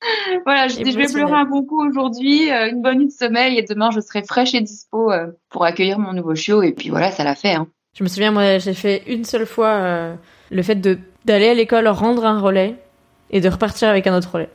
[0.44, 3.58] voilà, je, je vais pleurer un bon coup aujourd'hui, euh, une bonne nuit de sommeil
[3.58, 6.90] et demain je serai fraîche et dispo euh, pour accueillir mon nouveau chiot et puis
[6.90, 7.54] voilà, ça l'a fait.
[7.54, 7.68] Hein.
[7.96, 10.16] Je me souviens, moi, j'ai fait une seule fois
[10.50, 12.74] le fait de d'aller à l'école rendre un relais
[13.30, 14.48] et de repartir avec un autre relais.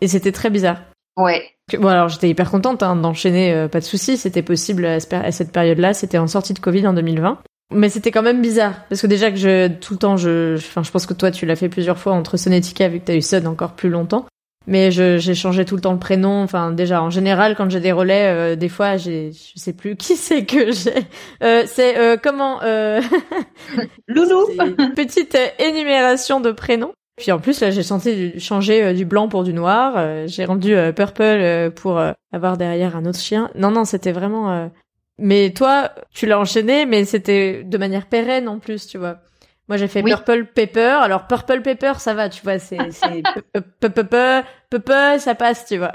[0.00, 0.78] Et c'était très bizarre.
[1.16, 1.42] Ouais.
[1.78, 5.92] Bon alors j'étais hyper contente hein, d'enchaîner, pas de souci, c'était possible à cette période-là,
[5.92, 7.38] c'était en sortie de Covid en 2020.
[7.72, 10.82] Mais c'était quand même bizarre parce que déjà que je tout le temps je enfin
[10.82, 13.22] je pense que toi tu l'as fait plusieurs fois entre Sonetica vu que t'as eu
[13.22, 14.26] Son encore plus longtemps.
[14.66, 16.42] Mais j'ai changé tout le temps le prénom.
[16.42, 19.96] Enfin déjà en général quand j'ai des relais euh, des fois j'ai je sais plus
[19.96, 21.06] qui c'est que j'ai.
[21.42, 23.00] Euh, c'est euh, comment euh...
[24.08, 24.46] Loulou.
[24.96, 26.92] petite énumération de prénoms.
[27.16, 30.26] Puis en plus là j'ai senti changer du blanc pour du noir.
[30.26, 32.00] j'ai rendu purple pour
[32.32, 33.50] avoir derrière un autre chien.
[33.54, 34.70] Non non c'était vraiment
[35.18, 39.20] mais toi, tu l'as enchaîné, mais c'était de manière pérenne en plus, tu vois.
[39.68, 40.98] Moi, j'ai fait Purple Pepper.
[41.02, 43.22] Alors, Purple Pepper, ça va, tu vois, c'est, c'est,
[45.18, 45.92] ça passe, tu vois.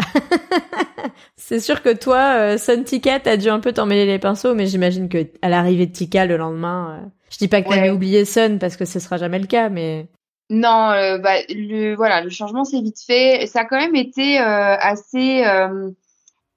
[1.36, 4.66] c'est sûr que toi, euh, Sun Tika, t'as dû un peu t'emmêler les pinceaux, mais
[4.66, 8.26] j'imagine que à l'arrivée de Tika le lendemain, euh, je dis pas que t'avais oublié
[8.26, 10.08] Sun parce que ce sera jamais le cas, mais.
[10.50, 13.46] Non, euh, bah, le, voilà, le changement s'est vite fait.
[13.46, 15.44] Ça a quand même été assez,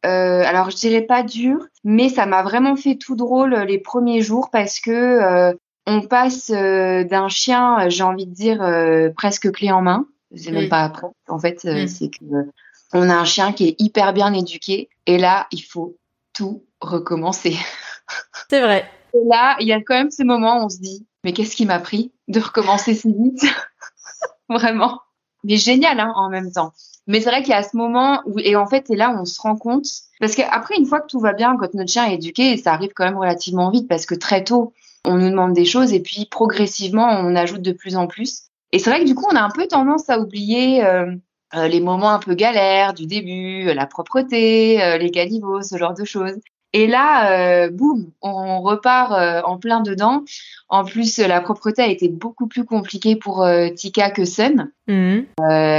[0.05, 4.21] euh, alors je dirais pas dur, mais ça m'a vraiment fait tout drôle les premiers
[4.21, 5.53] jours parce que euh,
[5.87, 10.07] on passe euh, d'un chien, j'ai envie de dire presque clé en main.
[10.35, 11.09] C'est même pas après.
[11.29, 12.25] En fait, c'est que
[12.95, 15.97] on a un chien qui est hyper bien éduqué et là il faut
[16.35, 17.57] tout recommencer.
[18.51, 18.91] C'est vrai.
[19.15, 21.57] Et là, il y a quand même ce moment où on se dit mais qu'est-ce
[21.57, 23.45] qui m'a pris de recommencer si vite?
[24.49, 25.01] Vraiment.
[25.45, 26.73] Mais génial hein, en même temps.
[27.07, 29.21] Mais c'est vrai qu'il y a ce moment où, et en fait, c'est là où
[29.21, 29.87] on se rend compte,
[30.21, 32.93] parce qu'après, une fois que tout va bien, quand notre chien est éduqué, ça arrive
[32.95, 34.73] quand même relativement vite, parce que très tôt,
[35.05, 38.45] on nous demande des choses, et puis progressivement, on ajoute de plus en plus.
[38.73, 41.15] Et c'est vrai que du coup, on a un peu tendance à oublier euh,
[41.55, 45.95] euh, les moments un peu galères du début, la propreté, euh, les caniveaux, ce genre
[45.95, 46.39] de choses.
[46.75, 50.25] Et là, euh, boum, on repart euh, en plein dedans.
[50.71, 54.71] En plus, la propreté a été beaucoup plus compliquée pour euh, Tika que Sun.
[54.89, 55.27] Mhm.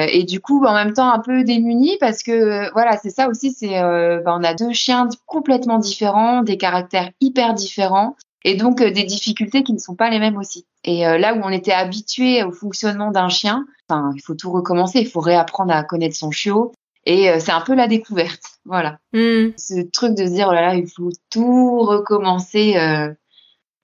[0.07, 3.51] et du coup, en même temps, un peu démunis parce que voilà, c'est ça aussi.
[3.51, 8.15] C'est, bah, on a deux chiens complètement différents, des caractères hyper différents.
[8.43, 10.65] Et donc des difficultés qui ne sont pas les mêmes aussi.
[10.83, 14.99] Et là où on était habitué au fonctionnement d'un chien, enfin, il faut tout recommencer,
[14.99, 16.73] il faut réapprendre à connaître son chiot,
[17.05, 18.97] et euh, c'est un peu la découverte, voilà.
[19.11, 19.49] Hmm.
[19.57, 23.09] Ce truc de se dire, oh là là, il faut tout recommencer, euh,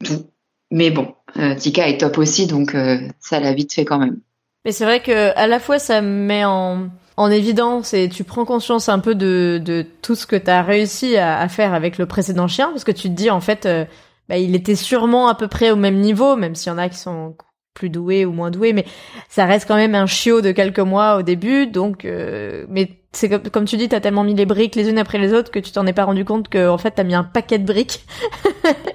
[0.03, 0.25] tout.
[0.71, 4.19] Mais bon, euh, Tika est top aussi, donc euh, ça l'a vite fait quand même.
[4.65, 8.45] Mais c'est vrai que à la fois ça met en, en évidence et tu prends
[8.45, 11.97] conscience un peu de, de tout ce que tu as réussi à, à, faire avec
[11.97, 13.67] le précédent chien, parce que tu te dis en fait,
[14.29, 16.87] bah, il était sûrement à peu près au même niveau, même s'il y en a
[16.87, 17.35] qui sont
[17.73, 18.85] plus doués ou moins doués, mais
[19.27, 22.05] ça reste quand même un chiot de quelques mois au début, donc
[22.69, 25.33] mais c'est comme, comme tu dis, t'as tellement mis les briques les unes après les
[25.33, 27.57] autres que tu t'en es pas rendu compte que en fait t'as mis un paquet
[27.57, 28.05] de briques.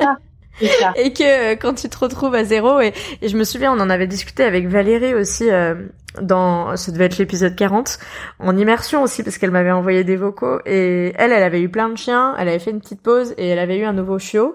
[0.01, 0.17] Ah,
[0.97, 2.93] et que euh, quand tu te retrouves à zéro et,
[3.23, 5.75] je me souviens on en avait discuté avec Valérie aussi euh,
[6.21, 7.99] dans ça devait être l'épisode 40
[8.39, 11.89] en immersion aussi parce qu'elle m'avait envoyé des vocaux et elle elle avait eu plein
[11.89, 14.55] de chiens elle avait fait une petite pause et elle avait eu un nouveau chiot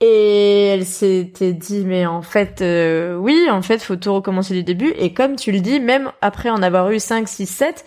[0.00, 4.62] et elle s'était dit mais en fait euh, oui en fait faut tout recommencer du
[4.62, 7.84] début et comme tu le dis même après en avoir eu 5 6 7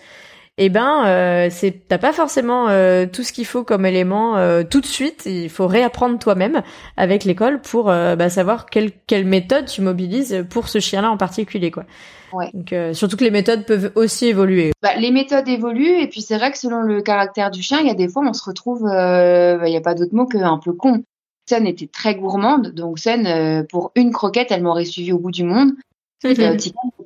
[0.58, 4.62] eh ben euh, c'est t'as pas forcément euh, tout ce qu'il faut comme élément euh,
[4.62, 5.22] tout de suite.
[5.24, 6.62] Il faut réapprendre toi-même
[6.98, 11.16] avec l'école pour euh, bah, savoir quelle quelle méthode tu mobilises pour ce chien-là en
[11.16, 11.84] particulier, quoi.
[12.34, 12.50] Ouais.
[12.54, 14.72] Donc surtout que les méthodes peuvent aussi évoluer.
[14.82, 17.86] Bah, les méthodes évoluent et puis c'est vrai que selon le caractère du chien, il
[17.86, 20.58] y a des fois on se retrouve, bah, il n'y a pas d'autre mot qu'un
[20.58, 21.02] peu con.
[21.66, 25.72] Était très gourmande, donc Sun, pour une croquette, elle m'aurait suivi au bout du monde.
[26.24, 26.56] Euh,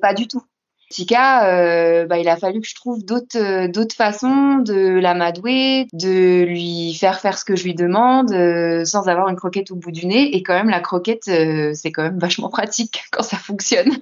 [0.01, 0.43] pas du tout.
[0.89, 5.87] Tika, euh, bah, il a fallu que je trouve d'autres euh, d'autres façons de l'amadouer,
[5.91, 9.75] de lui faire faire ce que je lui demande euh, sans avoir une croquette au
[9.75, 10.35] bout du nez.
[10.35, 13.97] Et quand même, la croquette, c'est quand même vachement pratique quand ça fonctionne.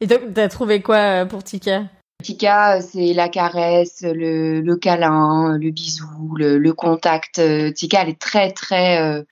[0.00, 1.84] Et donc, t'as trouvé quoi pour Tika?
[2.22, 7.40] Tika, c'est la caresse, le, le, câlin, le bisou, le, le contact.
[7.74, 9.24] Tika, elle est très, très,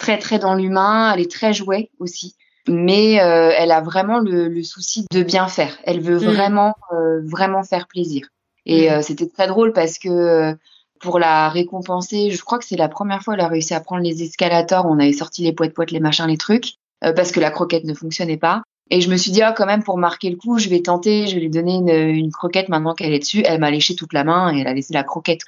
[0.00, 1.12] très, très dans l'humain.
[1.14, 2.34] Elle est très jouée aussi
[2.68, 5.78] mais euh, elle a vraiment le, le, souci de bien faire.
[5.84, 6.32] Elle veut mm.
[6.32, 8.28] vraiment, euh, vraiment faire plaisir.
[8.66, 8.92] Et mm.
[8.92, 10.56] euh, c'était très drôle parce que
[11.00, 14.02] pour la récompenser, je crois que c'est la première fois qu'elle a réussi à prendre
[14.02, 14.86] les escalators.
[14.86, 17.94] On avait sorti les poètes poètes, les machins, les trucs, parce que la croquette ne
[17.94, 18.62] fonctionnait pas.
[18.90, 21.28] Et je me suis dit, ah, quand même, pour marquer le coup, je vais tenter,
[21.28, 23.42] je vais lui donner une, une croquette maintenant qu'elle est dessus.
[23.44, 25.42] Elle m'a léché toute la main et elle a laissé la croquette.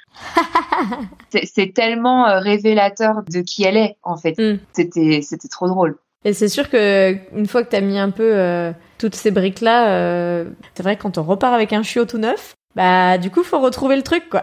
[1.43, 4.37] c'est tellement révélateur de qui elle est, en fait.
[4.37, 4.59] Mm.
[4.71, 5.97] C'était, c'était trop drôle.
[6.25, 10.45] Et c'est sûr que une fois que t'as mis un peu toutes ces briques là,
[10.73, 13.59] c'est vrai que quand on repart avec un chiot tout neuf, bah du coup faut
[13.59, 14.41] retrouver le truc quoi.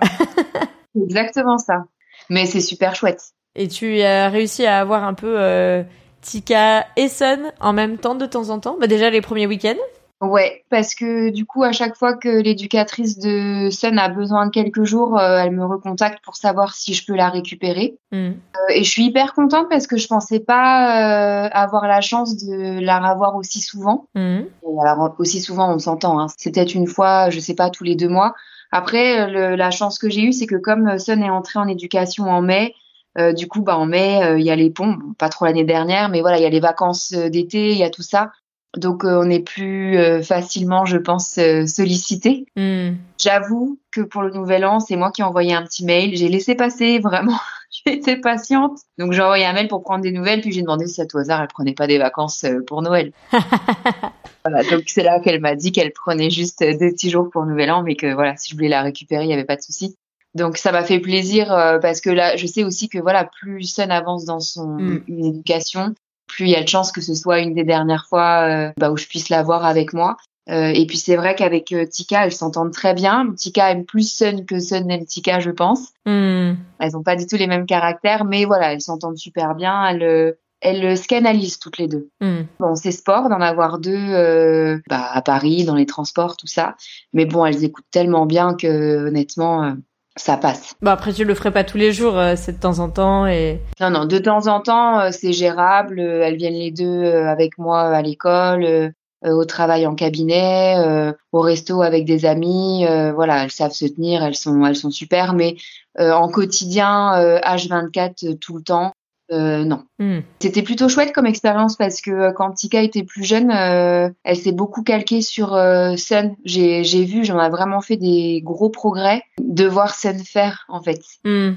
[0.94, 1.84] Exactement ça.
[2.28, 3.22] Mais c'est super chouette.
[3.56, 5.84] Et tu as réussi à avoir un peu
[6.22, 8.76] Tika et Sun en même temps de temps en temps?
[8.80, 9.76] Bah Déjà les premiers week-ends?
[10.20, 14.50] Ouais, parce que du coup, à chaque fois que l'éducatrice de Sun a besoin de
[14.50, 17.96] quelques jours, euh, elle me recontacte pour savoir si je peux la récupérer.
[18.12, 18.16] Mm.
[18.16, 18.33] Euh,
[18.68, 22.80] et je suis hyper contente parce que je pensais pas euh, avoir la chance de
[22.80, 24.09] la revoir aussi souvent.
[24.14, 24.40] Mm.
[24.83, 26.20] alors aussi souvent, on s'entend.
[26.20, 26.26] Hein.
[26.37, 28.35] C'est peut-être une fois, je sais pas, tous les deux mois.
[28.72, 32.40] Après, la chance que j'ai eue, c'est que comme Sun est entrée en éducation en
[32.42, 32.74] mai,
[33.18, 35.64] euh, du coup, bah, en mai, euh, il y a les ponts, pas trop l'année
[35.64, 38.32] dernière, mais voilà, il y a les vacances euh, d'été, il y a tout ça.
[38.76, 42.46] Donc, on est plus facilement, je pense, sollicité.
[42.54, 42.90] Hmm.
[43.18, 46.16] J'avoue que pour le nouvel an, c'est moi qui ai envoyé un petit mail.
[46.16, 47.36] J'ai laissé passer, vraiment.
[47.72, 48.78] j'ai été patiente.
[48.96, 51.18] Donc, j'ai envoyé un mail pour prendre des nouvelles, puis j'ai demandé si à tout
[51.18, 53.10] hasard, elle prenait pas des vacances pour Noël.
[54.44, 57.50] voilà, donc c'est là qu'elle m'a dit qu'elle prenait juste deux petits jours pour le
[57.50, 59.62] nouvel an, mais que voilà, si je voulais la récupérer, il n'y avait pas de
[59.62, 59.96] souci.
[60.34, 63.64] Donc ça m'a fait plaisir euh, parce que là, je sais aussi que voilà, plus
[63.64, 65.02] Sun avance dans son mm.
[65.08, 65.94] éducation,
[66.26, 68.90] plus il y a de chances que ce soit une des dernières fois euh, bah,
[68.90, 70.16] où je puisse la voir avec moi.
[70.48, 73.32] Euh, et puis c'est vrai qu'avec Tika, elles s'entendent très bien.
[73.36, 75.88] Tika aime plus Sun que Sun aime Tika, je pense.
[76.06, 76.54] Mm.
[76.78, 79.86] Elles ont pas du tout les mêmes caractères, mais voilà, elles s'entendent super bien.
[79.86, 82.10] Elles elles se canalisent toutes les deux.
[82.20, 82.42] Mm.
[82.58, 86.76] Bon, c'est sport d'en avoir deux bah, à Paris, dans les transports, tout ça.
[87.12, 89.74] Mais bon, elles écoutent tellement bien que honnêtement,
[90.20, 90.74] ça passe.
[90.83, 93.26] Bon après tu le ferais pas tous les jours, euh, c'est de temps en temps
[93.26, 93.61] et.
[93.80, 96.00] Non non, de temps en temps euh, c'est gérable.
[96.00, 98.92] Euh, elles viennent les deux avec moi à l'école,
[99.24, 102.87] au travail en cabinet, au resto avec des amis.
[103.14, 105.35] voilà, elles savent se tenir, elles sont elles sont super.
[105.35, 105.56] Mais
[105.98, 108.92] en quotidien, H24 tout le temps,
[109.32, 109.84] euh, non.
[109.98, 110.20] Hmm.
[110.40, 114.36] C'était plutôt chouette comme expérience parce que euh, quand Tika était plus jeune, euh, elle
[114.36, 115.50] s'est beaucoup calquée sur
[115.96, 116.34] Sun.
[116.44, 121.00] J'ai, vu, j'en ai vraiment fait des gros progrès de voir Sun faire en fait.
[121.24, 121.52] Hmm.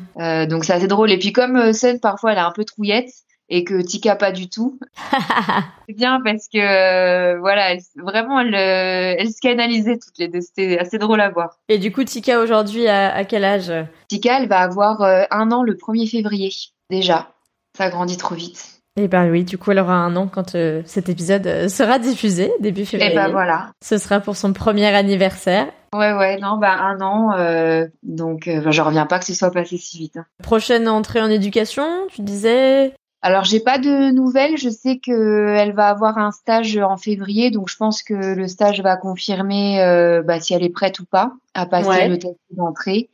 [0.48, 1.12] donc c'est assez drôle.
[1.12, 3.10] Et puis comme Sun parfois elle est un peu trouillette
[3.50, 4.80] et que Tika pas du tout,
[5.88, 10.42] c'est bien parce que voilà, vraiment elle, elle se canalisait toutes les deux.
[10.42, 11.58] C'était assez drôle à voir.
[11.70, 13.72] Et du coup Tika aujourd'hui à, quel âge?
[14.08, 16.52] Tika elle va avoir un an le 1er février
[16.90, 17.34] déjà.
[17.78, 18.74] Ça grandit trop vite.
[18.96, 21.68] Et eh ben oui, du coup, elle aura un an quand euh, cet épisode euh,
[21.68, 23.12] sera diffusé, début février.
[23.12, 23.72] Et eh ben voilà.
[23.84, 25.66] Ce sera pour son premier anniversaire.
[25.96, 29.50] Ouais, ouais, non, bah un an, euh, donc euh, je reviens pas que ce soit
[29.50, 30.18] passé si vite.
[30.18, 30.26] Hein.
[30.44, 32.94] Prochaine entrée en éducation, tu disais?
[33.24, 34.58] Alors j'ai pas de nouvelles.
[34.58, 38.48] Je sais que elle va avoir un stage en février, donc je pense que le
[38.48, 39.78] stage va confirmer
[40.24, 43.10] bah, si elle est prête ou pas à passer le test d'entrée.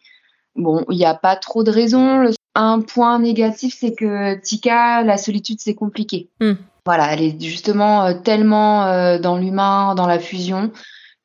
[0.56, 2.18] Bon, il n'y a pas trop de raisons.
[2.18, 6.30] Le un point négatif, c'est que Tika, la solitude, c'est compliqué.
[6.40, 6.54] Hmm.
[6.86, 10.72] Voilà, elle est justement euh, tellement euh, dans l'humain, dans la fusion,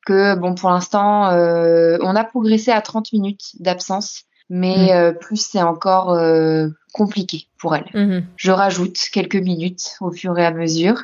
[0.05, 5.17] que bon, pour l'instant, euh, on a progressé à 30 minutes d'absence, mais hmm.
[5.17, 6.15] plus c'est encore
[6.93, 7.89] compliqué pour elle.
[7.93, 8.21] Hmm.
[8.35, 11.03] Je rajoute quelques minutes au fur et à mesure.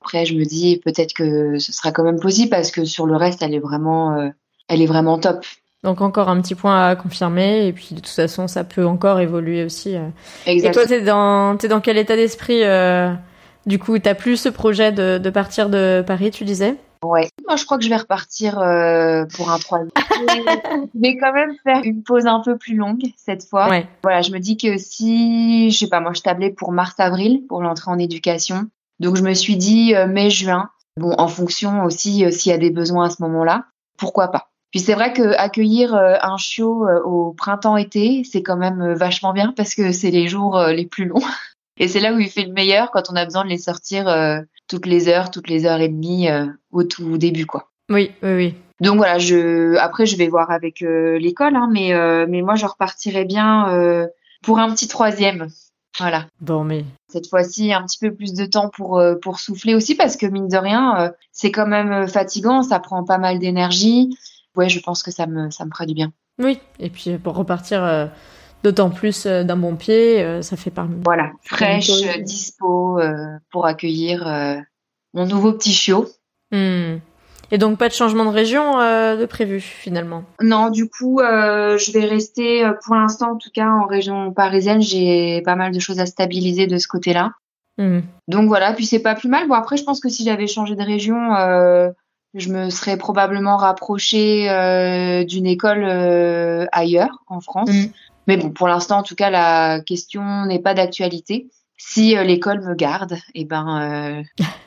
[0.00, 3.16] Après, je me dis peut-être que ce sera quand même possible parce que sur le
[3.16, 4.32] reste, elle est vraiment,
[4.66, 5.44] elle est vraiment top.
[5.82, 9.18] Donc encore un petit point à confirmer et puis de toute façon ça peut encore
[9.20, 9.96] évoluer aussi.
[9.96, 10.08] Euh.
[10.44, 13.14] Et toi t'es dans t'es dans quel état d'esprit euh,
[13.64, 13.98] Du coup?
[13.98, 16.76] T'as plus ce projet de, de partir de Paris tu disais?
[17.02, 19.90] Ouais, moi je crois que je vais repartir euh, pour un troisième.
[19.96, 23.70] je vais quand même faire une pause un peu plus longue cette fois.
[23.70, 23.88] Ouais.
[24.02, 27.46] Voilà, je me dis que si je sais pas moi je tablais pour mars avril
[27.48, 28.66] pour l'entrée en éducation.
[28.98, 30.68] Donc je me suis dit mai juin.
[30.98, 33.64] Bon en fonction aussi s'il y a des besoins à ce moment-là,
[33.96, 34.49] pourquoi pas.
[34.70, 38.94] Puis c'est vrai que accueillir euh, un chiot euh, au printemps-été, c'est quand même euh,
[38.94, 41.22] vachement bien parce que c'est les jours les plus longs.
[41.76, 44.14] Et c'est là où il fait le meilleur quand on a besoin de les sortir
[44.68, 46.28] toutes les heures, toutes les heures et demie
[46.72, 47.70] au tout début, quoi.
[47.88, 48.54] Oui, oui, oui.
[48.82, 51.94] Donc voilà, je après je vais voir avec l'école, hein, mais
[52.26, 54.06] mais moi je repartirai bien
[54.42, 55.48] pour un petit troisième.
[55.98, 56.26] Voilà.
[56.42, 60.18] Bon, mais cette fois-ci un petit peu plus de temps pour pour souffler aussi parce
[60.18, 64.14] que mine de rien, c'est quand même fatigant, ça prend pas mal d'énergie
[64.56, 66.12] ouais, je pense que ça me, ça me fera du bien.
[66.38, 68.06] Oui, et puis pour repartir euh,
[68.62, 70.96] d'autant plus euh, d'un bon pied, euh, ça fait parmi.
[71.04, 71.90] Voilà, fraîche,
[72.22, 72.98] dispo
[73.50, 74.24] pour accueillir
[75.14, 76.08] mon nouveau petit chiot.
[76.50, 76.98] Hmm.
[77.52, 80.22] Et donc pas de changement de région de prévu finalement?
[80.40, 84.80] Non, du coup, je vais rester pour l'instant, en tout cas en région parisienne.
[84.80, 87.32] J'ai pas mal de choses à stabiliser de ce côté-là.
[87.76, 88.00] Hmm.
[88.28, 89.48] Donc voilà, puis c'est pas plus mal.
[89.48, 91.34] Bon après, je pense que si j'avais changé de région,
[92.34, 97.70] je me serais probablement rapprochée euh, d'une école euh, ailleurs en France.
[97.70, 97.86] Mm.
[98.26, 101.48] Mais bon, pour l'instant, en tout cas, la question n'est pas d'actualité.
[101.76, 104.22] si l'école me garde, eh ben,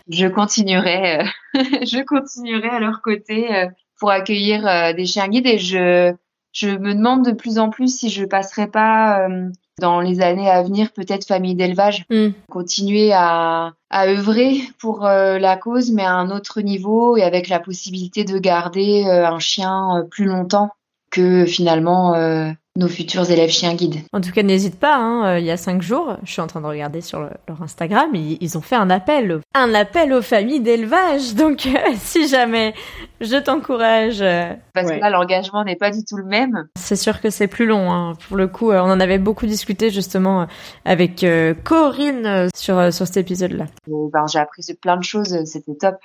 [0.09, 1.23] je continuerai,
[1.53, 3.67] je continuerai à leur côté
[3.99, 6.13] pour accueillir des chiens guides et je
[6.53, 9.49] je me demande de plus en plus si je passerai pas euh,
[9.79, 12.29] dans les années à venir peut-être famille d'élevage, mm.
[12.49, 17.49] continuer à, à œuvrer pour euh, la cause mais à un autre niveau et avec
[17.49, 20.69] la possibilité de garder euh, un chien plus longtemps
[21.13, 22.13] que finalement
[22.75, 23.99] nos futurs élèves chiens guides.
[24.13, 24.95] En tout cas, n'hésite pas.
[24.95, 27.61] Hein, euh, il y a cinq jours, je suis en train de regarder sur leur
[27.61, 31.33] Instagram, ils, ils, ont fait un appel, un appel aux familles d'élevage.
[31.35, 32.73] Donc, euh, si jamais
[33.21, 36.67] je t'encourage, euh, parce que là, l'engagement n'est pas du tout le même.
[36.75, 37.91] C'est sûr que c'est plus long.
[37.91, 38.13] Hein.
[38.27, 40.47] Pour le coup, on en avait beaucoup discuté justement
[40.83, 41.25] avec
[41.63, 43.65] Corinne sur sur cet épisode-là.
[43.87, 45.37] Ben, j'ai appris plein de choses.
[45.45, 45.95] C'était top.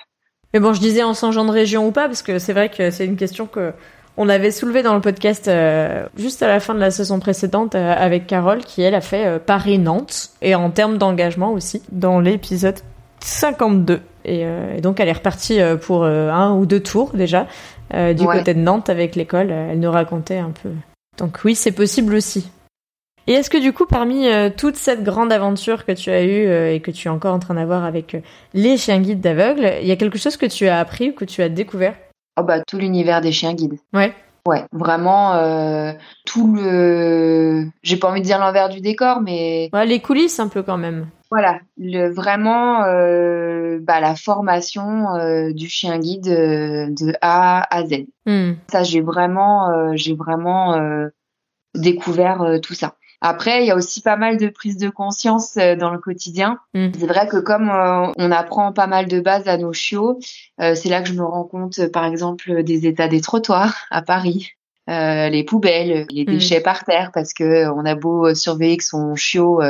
[0.53, 2.89] Mais bon, je disais en changeant de région ou pas, parce que c'est vrai que
[2.89, 3.73] c'est une question que
[4.17, 7.75] on avait soulevé dans le podcast euh, juste à la fin de la saison précédente
[7.75, 12.19] euh, avec Carole qui elle a fait euh, Paris-Nantes et en termes d'engagement aussi dans
[12.19, 12.79] l'épisode
[13.21, 14.45] 52 et,
[14.81, 17.47] donc elle est repartie pour un ou deux tours déjà
[17.91, 19.49] du côté de Nantes avec l'école.
[19.49, 20.69] Elle nous racontait un peu.
[21.17, 22.49] Donc oui c'est possible aussi.
[23.27, 26.79] Et est-ce que du coup, parmi toute cette grande aventure que tu as eue et
[26.81, 28.17] que tu es encore en train d'avoir avec
[28.53, 31.25] les chiens guides d'aveugles, il y a quelque chose que tu as appris ou que
[31.25, 31.95] tu as découvert?
[32.39, 33.79] Oh bah tout l'univers des chiens guides.
[33.93, 34.13] Ouais.
[34.47, 35.91] Ouais, vraiment euh,
[36.25, 37.67] tout le.
[37.83, 39.69] J'ai pas envie de dire l'envers du décor, mais.
[39.73, 41.07] Ouais, les coulisses un peu quand même.
[41.29, 48.05] Voilà, le, vraiment euh, bah, la formation euh, du chien guide de A à Z.
[48.25, 48.53] Hmm.
[48.71, 50.79] Ça, j'ai vraiment, j'ai vraiment
[51.75, 52.95] découvert tout ça.
[53.21, 56.59] Après, il y a aussi pas mal de prise de conscience euh, dans le quotidien.
[56.73, 56.87] Mm.
[56.97, 60.19] C'est vrai que comme euh, on apprend pas mal de bases à nos chiots,
[60.61, 64.01] euh, c'est là que je me rends compte, par exemple, des états des trottoirs à
[64.01, 64.51] Paris.
[64.87, 66.31] les poubelles, les mm.
[66.31, 69.61] déchets par terre, parce que on a beau surveiller que son chiot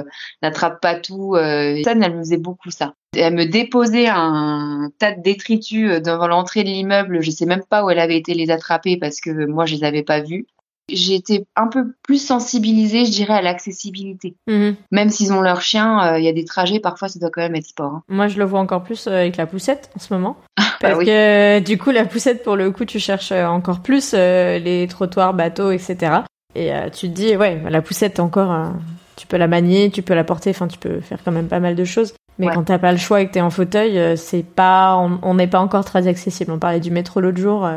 [0.42, 1.34] n'attrape pas tout.
[1.36, 2.94] ça, elle me faisait beaucoup ça.
[3.18, 7.22] Elle me déposait un tas de détritus devant l'entrée de l'immeuble.
[7.22, 9.84] Je sais même pas où elle avait été les attraper parce que moi je les
[9.84, 10.46] avais pas vus
[10.92, 14.36] j'ai été un peu plus sensibilisée, je dirais, à l'accessibilité.
[14.48, 14.76] Mhm.
[14.92, 17.42] Même s'ils ont leur chien, euh, il y a des trajets, parfois ça doit quand
[17.42, 17.94] même être sport.
[17.94, 18.04] Hein.
[18.10, 20.38] Moi, je le vois encore plus euh, avec la poussette en ce moment.
[20.82, 24.14] Bah Parce que du coup, la poussette, pour le coup, tu cherches euh, encore plus
[24.14, 26.22] les trottoirs, bateaux, etc.
[26.56, 28.72] Et tu te dis, ouais, la poussette, encore,
[29.18, 31.60] tu peux la manier, tu peux la porter, enfin, tu peux faire quand même pas
[31.60, 32.14] mal de choses.
[32.38, 35.48] Mais quand t'as pas le choix et que t'es en fauteuil, c'est pas, on n'est
[35.48, 36.52] pas encore très accessible.
[36.54, 37.70] On parlait du métro l'autre jour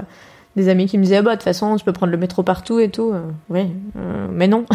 [0.56, 2.42] des amis qui me disaient, ah bah, de toute façon, tu peux prendre le métro
[2.42, 3.12] partout et tout.
[3.12, 4.66] Euh, oui, euh, mais non.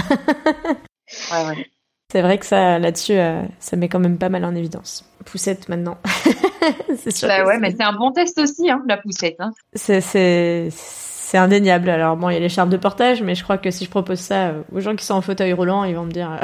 [1.32, 1.66] ouais, ouais.
[2.10, 5.04] C'est vrai que ça, là-dessus, euh, ça met quand même pas mal en évidence.
[5.26, 5.98] Poussette maintenant.
[6.96, 7.28] c'est sûr.
[7.28, 9.36] Bah ouais, mais c'est un bon test aussi, hein, la poussette.
[9.40, 9.52] Hein.
[9.74, 11.90] C'est, c'est, c'est indéniable.
[11.90, 13.90] Alors bon, il y a les chartes de portage, mais je crois que si je
[13.90, 16.40] propose ça aux gens qui sont en fauteuil roulant, ils vont me dire.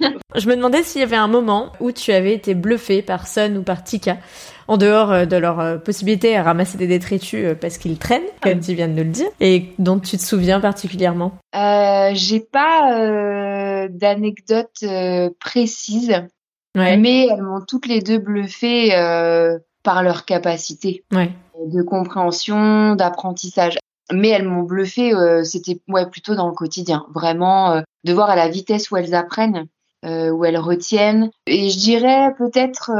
[0.36, 3.56] je me demandais s'il y avait un moment où tu avais été bluffé par Sun
[3.56, 4.16] ou par Tika
[4.68, 8.22] en dehors euh, de leur euh, possibilité à ramasser des détritus euh, parce qu'ils traînent,
[8.42, 12.40] comme tu viens de nous le dire, et dont tu te souviens particulièrement euh, J'ai
[12.40, 16.14] pas euh, d'anecdote euh, précise,
[16.74, 18.90] mais elles m'ont toutes les deux bluffé
[19.82, 21.30] par leur capacité ouais.
[21.64, 23.78] de compréhension, d'apprentissage.
[24.12, 25.12] Mais elles m'ont bluffé,
[25.42, 29.68] c'était ouais, plutôt dans le quotidien, vraiment de voir à la vitesse où elles apprennent,
[30.04, 31.30] où elles retiennent.
[31.46, 32.90] Et je dirais peut-être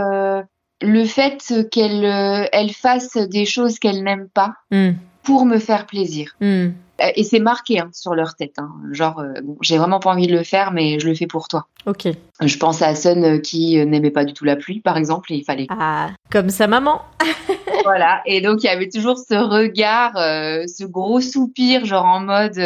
[0.83, 4.93] le fait qu'elle euh, elle fasse des choses qu'elle n'aime pas hmm.
[5.22, 6.33] pour me faire plaisir.
[6.41, 6.68] Hmm.
[7.03, 8.59] Euh, et c'est marqué hein, sur leur tête.
[8.59, 8.70] Hein.
[8.93, 11.49] Genre, euh, bon, j'ai vraiment pas envie de le faire, mais je le fais pour
[11.49, 11.66] toi.
[11.87, 12.09] Ok.
[12.41, 15.45] Je pense à Sun qui n'aimait pas du tout la pluie, par exemple, et il
[15.45, 15.66] fallait.
[15.70, 17.03] Ah, comme sa maman.
[17.85, 18.22] voilà.
[18.27, 22.61] Et donc il y avait toujours ce regard, ce gros soupir, genre en mode,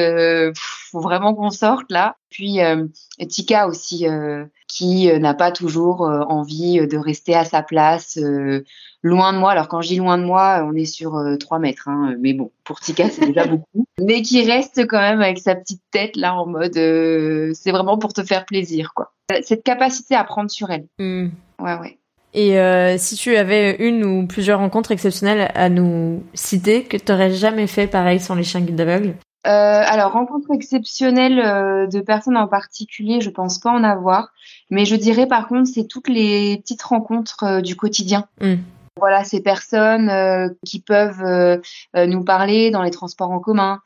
[0.56, 2.16] faut vraiment qu'on sorte là.
[2.30, 2.58] Puis
[3.28, 4.06] Tika aussi
[4.70, 8.18] qui euh, n'a pas toujours euh, envie euh, de rester à sa place,
[9.02, 9.50] loin de moi.
[9.50, 12.52] Alors quand je dis loin de moi, on est sur 3 mètres, hein, mais bon,
[12.64, 13.86] pour Tika c'est déjà beaucoup.
[14.00, 18.12] Mais qui reste quand même avec sa petite tête là en mode, c'est vraiment pour
[18.12, 19.12] te faire plaisir, quoi.
[19.42, 20.86] Cette capacité à prendre sur elle.
[20.98, 21.28] Hmm.
[21.60, 21.98] Ouais, ouais.
[22.32, 27.32] Et si tu avais une ou plusieurs rencontres exceptionnelles à nous citer que tu n'aurais
[27.32, 29.14] jamais fait pareil sans les chiens guides d'aveugle
[29.46, 34.32] euh, alors, rencontre exceptionnelle euh, de personnes en particulier, je pense pas en avoir.
[34.68, 38.26] Mais je dirais par contre, c'est toutes les petites rencontres euh, du quotidien.
[38.40, 38.56] Mm.
[38.98, 41.62] Voilà, ces personnes qui peuvent
[41.94, 43.80] nous parler dans les transports en commun.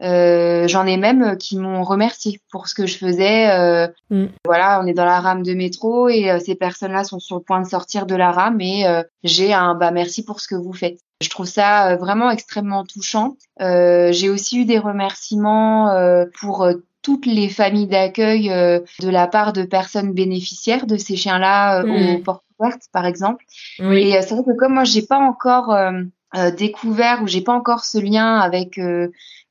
[0.00, 3.88] J'en ai même qui m'ont remercié pour ce que je faisais.
[4.10, 4.26] Mm.
[4.44, 7.60] Voilà, on est dans la rame de métro et ces personnes-là sont sur le point
[7.60, 8.84] de sortir de la rame et
[9.24, 10.98] j'ai un bah merci pour ce que vous faites.
[11.22, 13.36] Je trouve ça euh, vraiment extrêmement touchant.
[13.60, 16.66] Euh, j'ai aussi eu des remerciements euh, pour
[17.02, 22.22] toutes les familles d'accueil de la part de personnes bénéficiaires de ces chiens-là aux Mm.
[22.22, 23.44] portes ouvertes, par exemple.
[23.80, 24.08] Oui.
[24.08, 25.92] Et euh, c'est vrai que comme moi, j'ai pas encore euh,
[26.36, 28.80] euh, découvert ou j'ai pas encore ce lien avec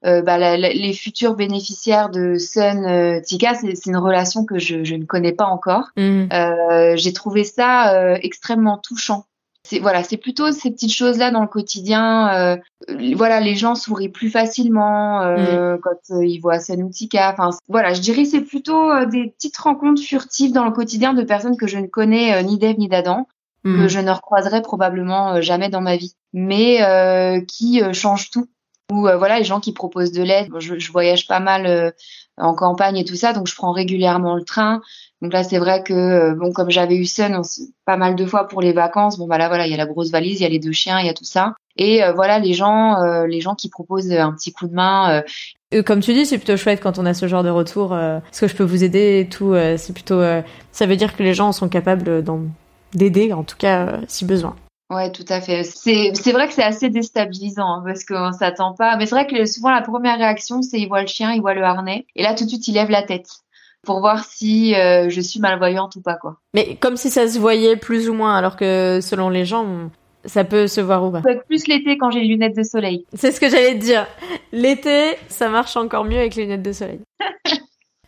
[0.05, 4.57] euh, bah, la- la- les futurs bénéficiaires de Sun euh, Tika, c'est une relation que
[4.59, 5.89] je, je ne connais pas encore.
[5.97, 6.25] Mm.
[6.31, 9.25] Euh, j'ai trouvé ça euh, extrêmement touchant.
[9.67, 12.29] C'est voilà, c'est plutôt ces petites choses-là dans le quotidien.
[12.33, 12.57] euh,
[13.15, 17.31] voilà, les gens sourient plus facilement euh, quand euh, ils voient Sun ou Tika.
[17.33, 21.57] Enfin, voilà, je dirais c'est plutôt des petites rencontres furtives dans le quotidien de personnes
[21.57, 23.27] que je ne connais ni d'Ève ni d'Adam
[23.65, 23.75] Mm.
[23.81, 28.47] que je ne recroiserai probablement jamais dans ma vie, mais euh, qui euh, changent tout.
[28.91, 30.49] Ou euh, voilà, les gens qui proposent de l'aide.
[30.59, 31.91] Je, voyage pas mal euh,
[32.39, 34.81] en campagne et tout ça, donc je prends régulièrement le train.
[35.21, 37.41] Donc là, c'est vrai que euh, bon, comme j'avais eu Sun
[37.85, 39.85] pas mal de fois pour les vacances, bon bah là voilà, il y a la
[39.85, 41.55] grosse valise, il y a les deux chiens, il y a tout ça.
[41.77, 45.23] Et euh, voilà, les gens, euh, les gens qui proposent un petit coup de main.
[45.85, 47.95] Comme tu dis, c'est plutôt chouette quand on a ce genre de retour.
[47.95, 50.19] Est-ce que je peux vous aider et tout C'est plutôt.
[50.71, 52.23] ça veut dire que les gens sont capables
[52.93, 54.55] d'aider, en tout cas, si besoin.
[54.89, 55.63] Ouais, tout à fait.
[55.63, 58.97] C'est c'est vrai que c'est assez déstabilisant hein, parce qu'on s'attend pas.
[58.97, 61.53] Mais c'est vrai que souvent la première réaction c'est il voit le chien, il voit
[61.53, 63.27] le harnais et là tout de suite il lève la tête
[63.85, 66.37] pour voir si euh, je suis malvoyante ou pas quoi.
[66.55, 69.91] Mais comme si ça se voyait plus ou moins, alors que selon les gens, on-
[70.25, 71.21] ça peut se voir ou pas.
[71.47, 73.05] Plus l'été quand j'ai les lunettes de soleil.
[73.13, 74.05] C'est ce que j'allais te dire.
[74.51, 76.99] L'été, ça marche encore mieux avec les lunettes de soleil.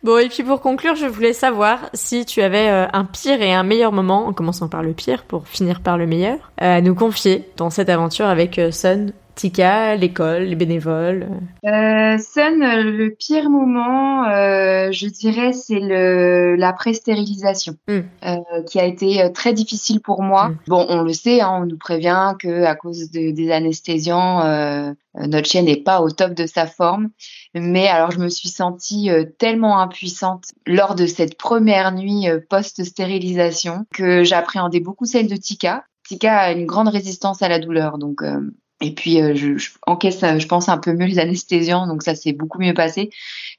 [0.02, 3.54] Bon, et puis pour conclure, je voulais savoir si tu avais euh, un pire et
[3.54, 6.80] un meilleur moment, en commençant par le pire pour finir par le meilleur, euh, à
[6.80, 11.26] nous confier dans cette aventure avec euh, Sun, Tika, l'école, les bénévoles.
[11.64, 18.00] Euh, Sun, le pire moment, euh, je dirais, c'est le la pré-stérilisation, Mm.
[18.26, 18.36] euh,
[18.68, 20.50] qui a été euh, très difficile pour moi.
[20.50, 20.56] Mm.
[20.68, 24.92] Bon, on le sait, hein, on nous prévient que à cause de- des anesthésiants, euh,
[25.18, 27.08] euh, notre chien n'est pas au top de sa forme.
[27.54, 33.86] Mais alors, je me suis sentie euh, tellement impuissante lors de cette première nuit post-stérilisation
[33.94, 35.84] que j'appréhendais beaucoup celle de Tika.
[36.06, 38.22] Tika a une grande résistance à la douleur, donc.
[38.22, 38.40] euh,
[38.82, 42.02] et puis, euh, je, je encaisse, euh, je pense, un peu mieux les anesthésiants, donc
[42.02, 43.10] ça s'est beaucoup mieux passé.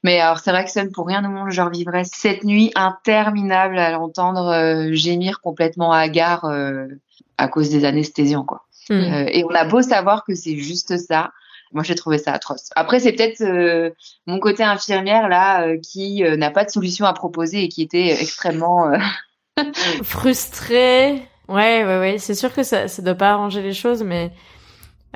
[0.02, 3.78] Mais alors, c'est vrai que seul pour rien au monde, je revivrai cette nuit interminable
[3.78, 6.86] à l'entendre euh, gémir complètement hagard euh,
[7.38, 8.62] à cause des anesthésiants, quoi.
[8.90, 11.32] Euh, et on a beau savoir que c'est juste ça.
[11.72, 12.68] Moi, j'ai trouvé ça atroce.
[12.76, 13.90] Après, c'est peut-être euh,
[14.26, 17.80] mon côté infirmière là euh, qui euh, n'a pas de solution à proposer et qui
[17.80, 18.92] était extrêmement.
[18.92, 18.98] euh,
[20.02, 21.22] Frustré.
[21.48, 22.16] Ouais, ouais, ouais.
[22.18, 24.30] C'est sûr que ça, ça doit pas arranger les choses, mais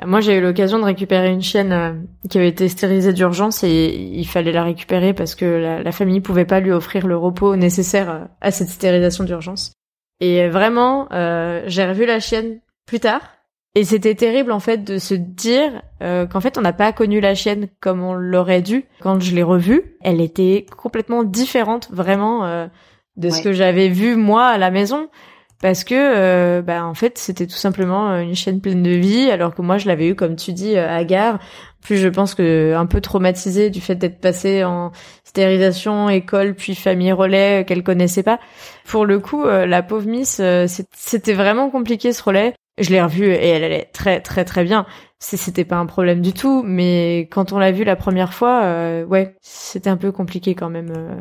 [0.05, 1.93] moi j'ai eu l'occasion de récupérer une chienne euh,
[2.29, 6.21] qui avait été stérilisée d'urgence et il fallait la récupérer parce que la, la famille
[6.21, 9.73] pouvait pas lui offrir le repos nécessaire euh, à cette stérilisation d'urgence.
[10.19, 13.21] Et vraiment, euh, j'ai revu la chienne plus tard.
[13.75, 17.19] Et c'était terrible en fait de se dire euh, qu'en fait on n'a pas connu
[17.21, 18.85] la chienne comme on l'aurait dû.
[18.99, 22.67] Quand je l'ai revue, elle était complètement différente vraiment euh,
[23.15, 25.09] de ce que j'avais vu moi à la maison
[25.61, 29.29] parce que euh, bah en fait c'était tout simplement euh, une chienne pleine de vie
[29.29, 31.39] alors que moi je l'avais eu comme tu dis euh, à gare
[31.81, 34.91] plus je pense que un peu traumatisée du fait d'être passée en
[35.23, 38.39] stérilisation école puis famille relais euh, qu'elle connaissait pas.
[38.85, 42.53] Pour le coup euh, la pauvre miss euh, c'était vraiment compliqué ce relais.
[42.79, 44.85] Je l'ai revue et elle allait très très très bien.
[45.19, 49.05] C'était pas un problème du tout mais quand on l'a vue la première fois euh,
[49.05, 51.15] ouais c'était un peu compliqué quand même euh.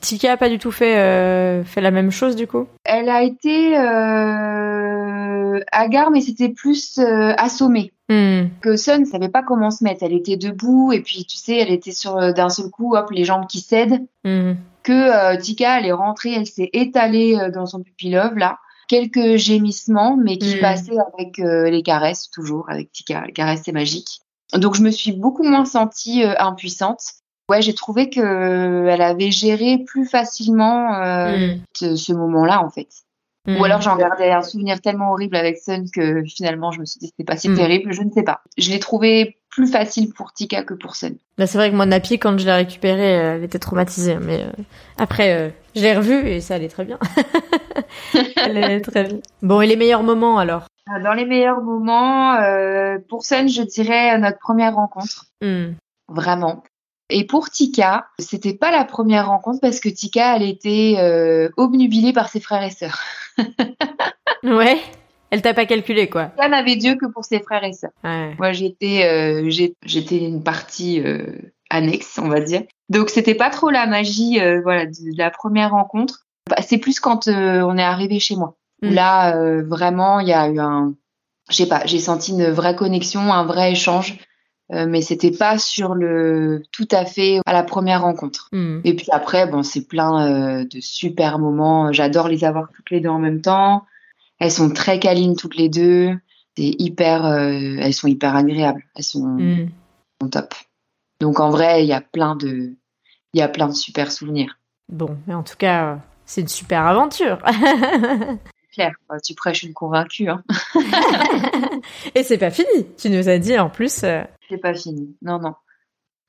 [0.00, 2.66] Tika a pas du tout fait euh, fait la même chose du coup?
[2.84, 7.92] Elle a été euh, hagard, mais c'était plus euh, assommée.
[8.08, 8.46] Hmm.
[8.60, 10.02] Que Sun ne savait pas comment se mettre.
[10.02, 13.10] Elle était debout et puis tu sais, elle était sur euh, d'un seul coup, hop,
[13.10, 14.00] les jambes qui cèdent.
[14.24, 14.52] Hmm.
[14.82, 14.92] Que
[15.34, 18.58] euh, Tika, elle est rentrée, elle s'est étalée euh, dans son pupilove là.
[18.88, 20.60] Quelques gémissements, mais qui Mm.
[20.60, 23.22] passaient avec les caresses, toujours avec Tika.
[23.24, 24.18] Les caresses, c'est magique.
[24.52, 27.00] Donc je me suis beaucoup moins sentie euh, impuissante.
[27.50, 31.58] Ouais, j'ai trouvé que euh, elle avait géré plus facilement euh, Hmm.
[31.76, 32.88] ce, ce moment-là en fait.
[33.48, 37.00] Ou alors j'en gardais un souvenir tellement horrible avec Sun que finalement je me suis
[37.00, 37.56] dit c'était pas si Mm.
[37.56, 38.42] terrible, je ne sais pas.
[38.56, 41.16] Je l'ai trouvé plus facile pour Tika que pour Sun.
[41.36, 44.16] Bah, c'est vrai que moi, Napi, quand je l'ai récupérée, euh, elle était traumatisée.
[44.20, 44.52] Mais euh,
[44.98, 46.98] après, euh, je l'ai revue et ça allait très bien.
[48.36, 49.18] elle allait très bien.
[49.42, 50.66] Bon, et les meilleurs moments alors?
[51.02, 52.36] Dans les meilleurs moments,
[53.08, 55.26] pour Sun, je dirais notre première rencontre,
[56.08, 56.62] vraiment.
[57.10, 62.12] Et pour Tika, c'était pas la première rencontre parce que Tika, elle était euh, obnubilée
[62.12, 63.00] par ses frères et sœurs.
[64.42, 64.78] Ouais.
[65.30, 66.26] Elle t'a pas calculé, quoi.
[66.26, 67.90] Tika n'avait Dieu que pour ses frères et sœurs.
[68.02, 68.34] Ouais.
[68.38, 69.50] Moi, j'étais, euh,
[69.84, 71.26] j'étais une partie euh,
[71.68, 72.62] annexe, on va dire.
[72.88, 76.26] Donc, c'était pas trop la magie, euh, voilà, de, de la première rencontre.
[76.48, 78.56] Bah, c'est plus quand euh, on est arrivé chez moi.
[78.82, 78.94] Où Mm.
[78.94, 80.94] Là, euh, vraiment, il y a eu un,
[81.50, 84.18] je sais pas, j'ai senti une vraie connexion, un vrai échange.
[84.72, 88.48] Euh, mais c'était pas sur le tout à fait à la première rencontre.
[88.52, 88.80] Hmm.
[88.84, 91.92] Et puis après, bon, c'est plein euh, de super moments.
[91.92, 93.84] J'adore les avoir toutes les deux en même temps.
[94.38, 96.12] Elles sont très câlines toutes les deux.
[96.56, 97.50] C'est hyper, euh,
[97.80, 98.84] elles sont hyper agréables.
[98.94, 99.68] Elles sont, Hmm.
[100.20, 100.54] sont top.
[101.20, 102.74] Donc en vrai, il y a plein de,
[103.34, 104.58] il y a plein de super souvenirs.
[104.88, 107.38] Bon, mais en tout cas, c'est une super aventure.
[108.72, 110.28] Claire, euh, tu prêches une convaincue.
[110.28, 110.44] Hein.
[112.14, 112.86] Et c'est pas fini.
[112.96, 114.04] Tu nous as dit en plus.
[114.50, 115.16] C'est pas fini.
[115.22, 115.54] Non, non.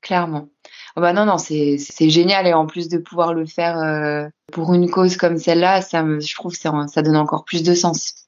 [0.00, 0.48] Clairement.
[0.96, 4.74] Oh bah non, non, c'est génial et en plus de pouvoir le faire euh, pour
[4.74, 8.26] une cause comme celle-là, ça me, je trouve que ça, donne encore plus de sens.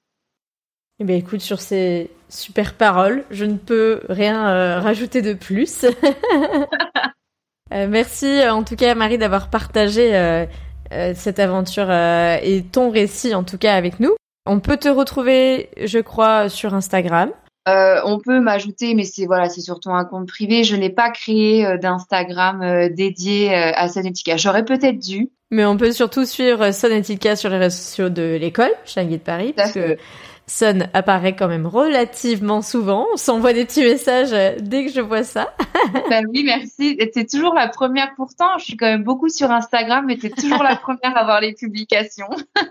[1.00, 5.84] Eh bien, écoute, sur ces super paroles, je ne peux rien euh, rajouter de plus.
[7.72, 10.46] Euh, merci en tout cas, Marie, d'avoir partagé
[11.14, 14.14] cette aventure et ton récit en tout cas avec nous.
[14.46, 17.32] On peut te retrouver, je crois, sur Instagram.
[17.68, 20.64] Euh, on peut m'ajouter, mais c'est voilà, c'est surtout un compte privé.
[20.64, 24.36] Je n'ai pas créé euh, d'Instagram euh, dédié à Sonetica.
[24.36, 25.30] J'aurais peut-être dû.
[25.50, 29.18] Mais on peut surtout suivre Son et Tika sur les réseaux sociaux de l'école, Shangui
[29.18, 29.96] de Paris, parce que.
[30.46, 33.06] Son apparaît quand même relativement souvent.
[33.14, 35.54] On s'envoie des petits messages dès que je vois ça.
[36.10, 36.98] Bah oui, merci.
[37.14, 38.58] T'es toujours la première pourtant.
[38.58, 41.54] Je suis quand même beaucoup sur Instagram, mais t'es toujours la première à voir les
[41.54, 42.28] publications.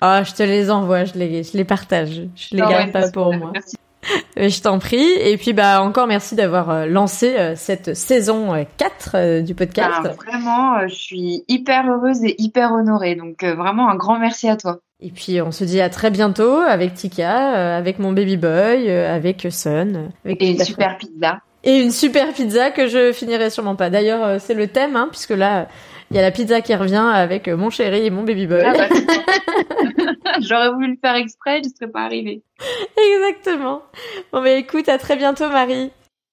[0.00, 2.28] Ah, je te les envoie, je les, je les partage.
[2.36, 3.50] Je les garde ouais, pas pour moi.
[3.52, 3.76] Merci.
[4.36, 5.10] Je t'en prie.
[5.20, 9.54] Et puis, bah, encore merci d'avoir euh, lancé euh, cette saison euh, 4 euh, du
[9.54, 9.90] podcast.
[9.92, 13.14] Ah, vraiment, je suis hyper heureuse et hyper honorée.
[13.14, 14.80] Donc vraiment un grand merci à toi.
[15.00, 19.44] Et puis, on se dit à très bientôt avec Tika, avec mon baby boy, avec
[19.44, 21.40] euh, Avec Et une super pizza.
[21.62, 23.90] Et une super pizza que je finirai sûrement pas.
[23.90, 25.68] D'ailleurs, c'est le thème, hein, puisque là,
[26.10, 28.62] il y a la pizza qui revient avec mon chéri et mon baby boy.
[28.64, 28.88] Ah bah.
[30.40, 32.42] J'aurais voulu le faire exprès, je ne serais pas arrivée.
[32.96, 33.82] Exactement.
[34.32, 35.90] Bon, bah écoute, à très bientôt, Marie.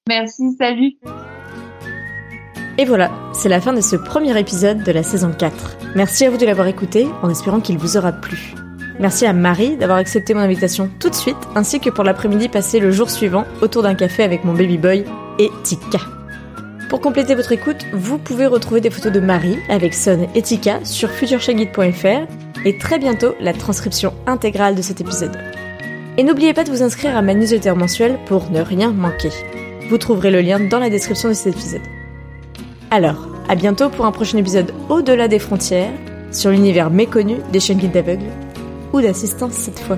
[0.07, 0.93] Merci, salut.
[2.77, 5.77] Et voilà, c'est la fin de ce premier épisode de la saison 4.
[5.95, 8.55] Merci à vous de l'avoir écouté, en espérant qu'il vous aura plu.
[8.99, 12.79] Merci à Marie d'avoir accepté mon invitation tout de suite, ainsi que pour l'après-midi passé
[12.79, 15.05] le jour suivant autour d'un café avec mon baby boy
[15.39, 15.99] et Tika.
[16.89, 20.83] Pour compléter votre écoute, vous pouvez retrouver des photos de Marie avec Son et Tika
[20.83, 25.37] sur futureshagid.fr et très bientôt la transcription intégrale de cet épisode.
[26.17, 29.31] Et n'oubliez pas de vous inscrire à ma newsletter mensuelle pour ne rien manquer.
[29.89, 31.81] Vous trouverez le lien dans la description de cet épisode.
[32.91, 35.91] Alors, à bientôt pour un prochain épisode au-delà des frontières,
[36.31, 38.29] sur l'univers méconnu des chaînes guides d'aveugles,
[38.93, 39.97] ou d'assistance cette fois.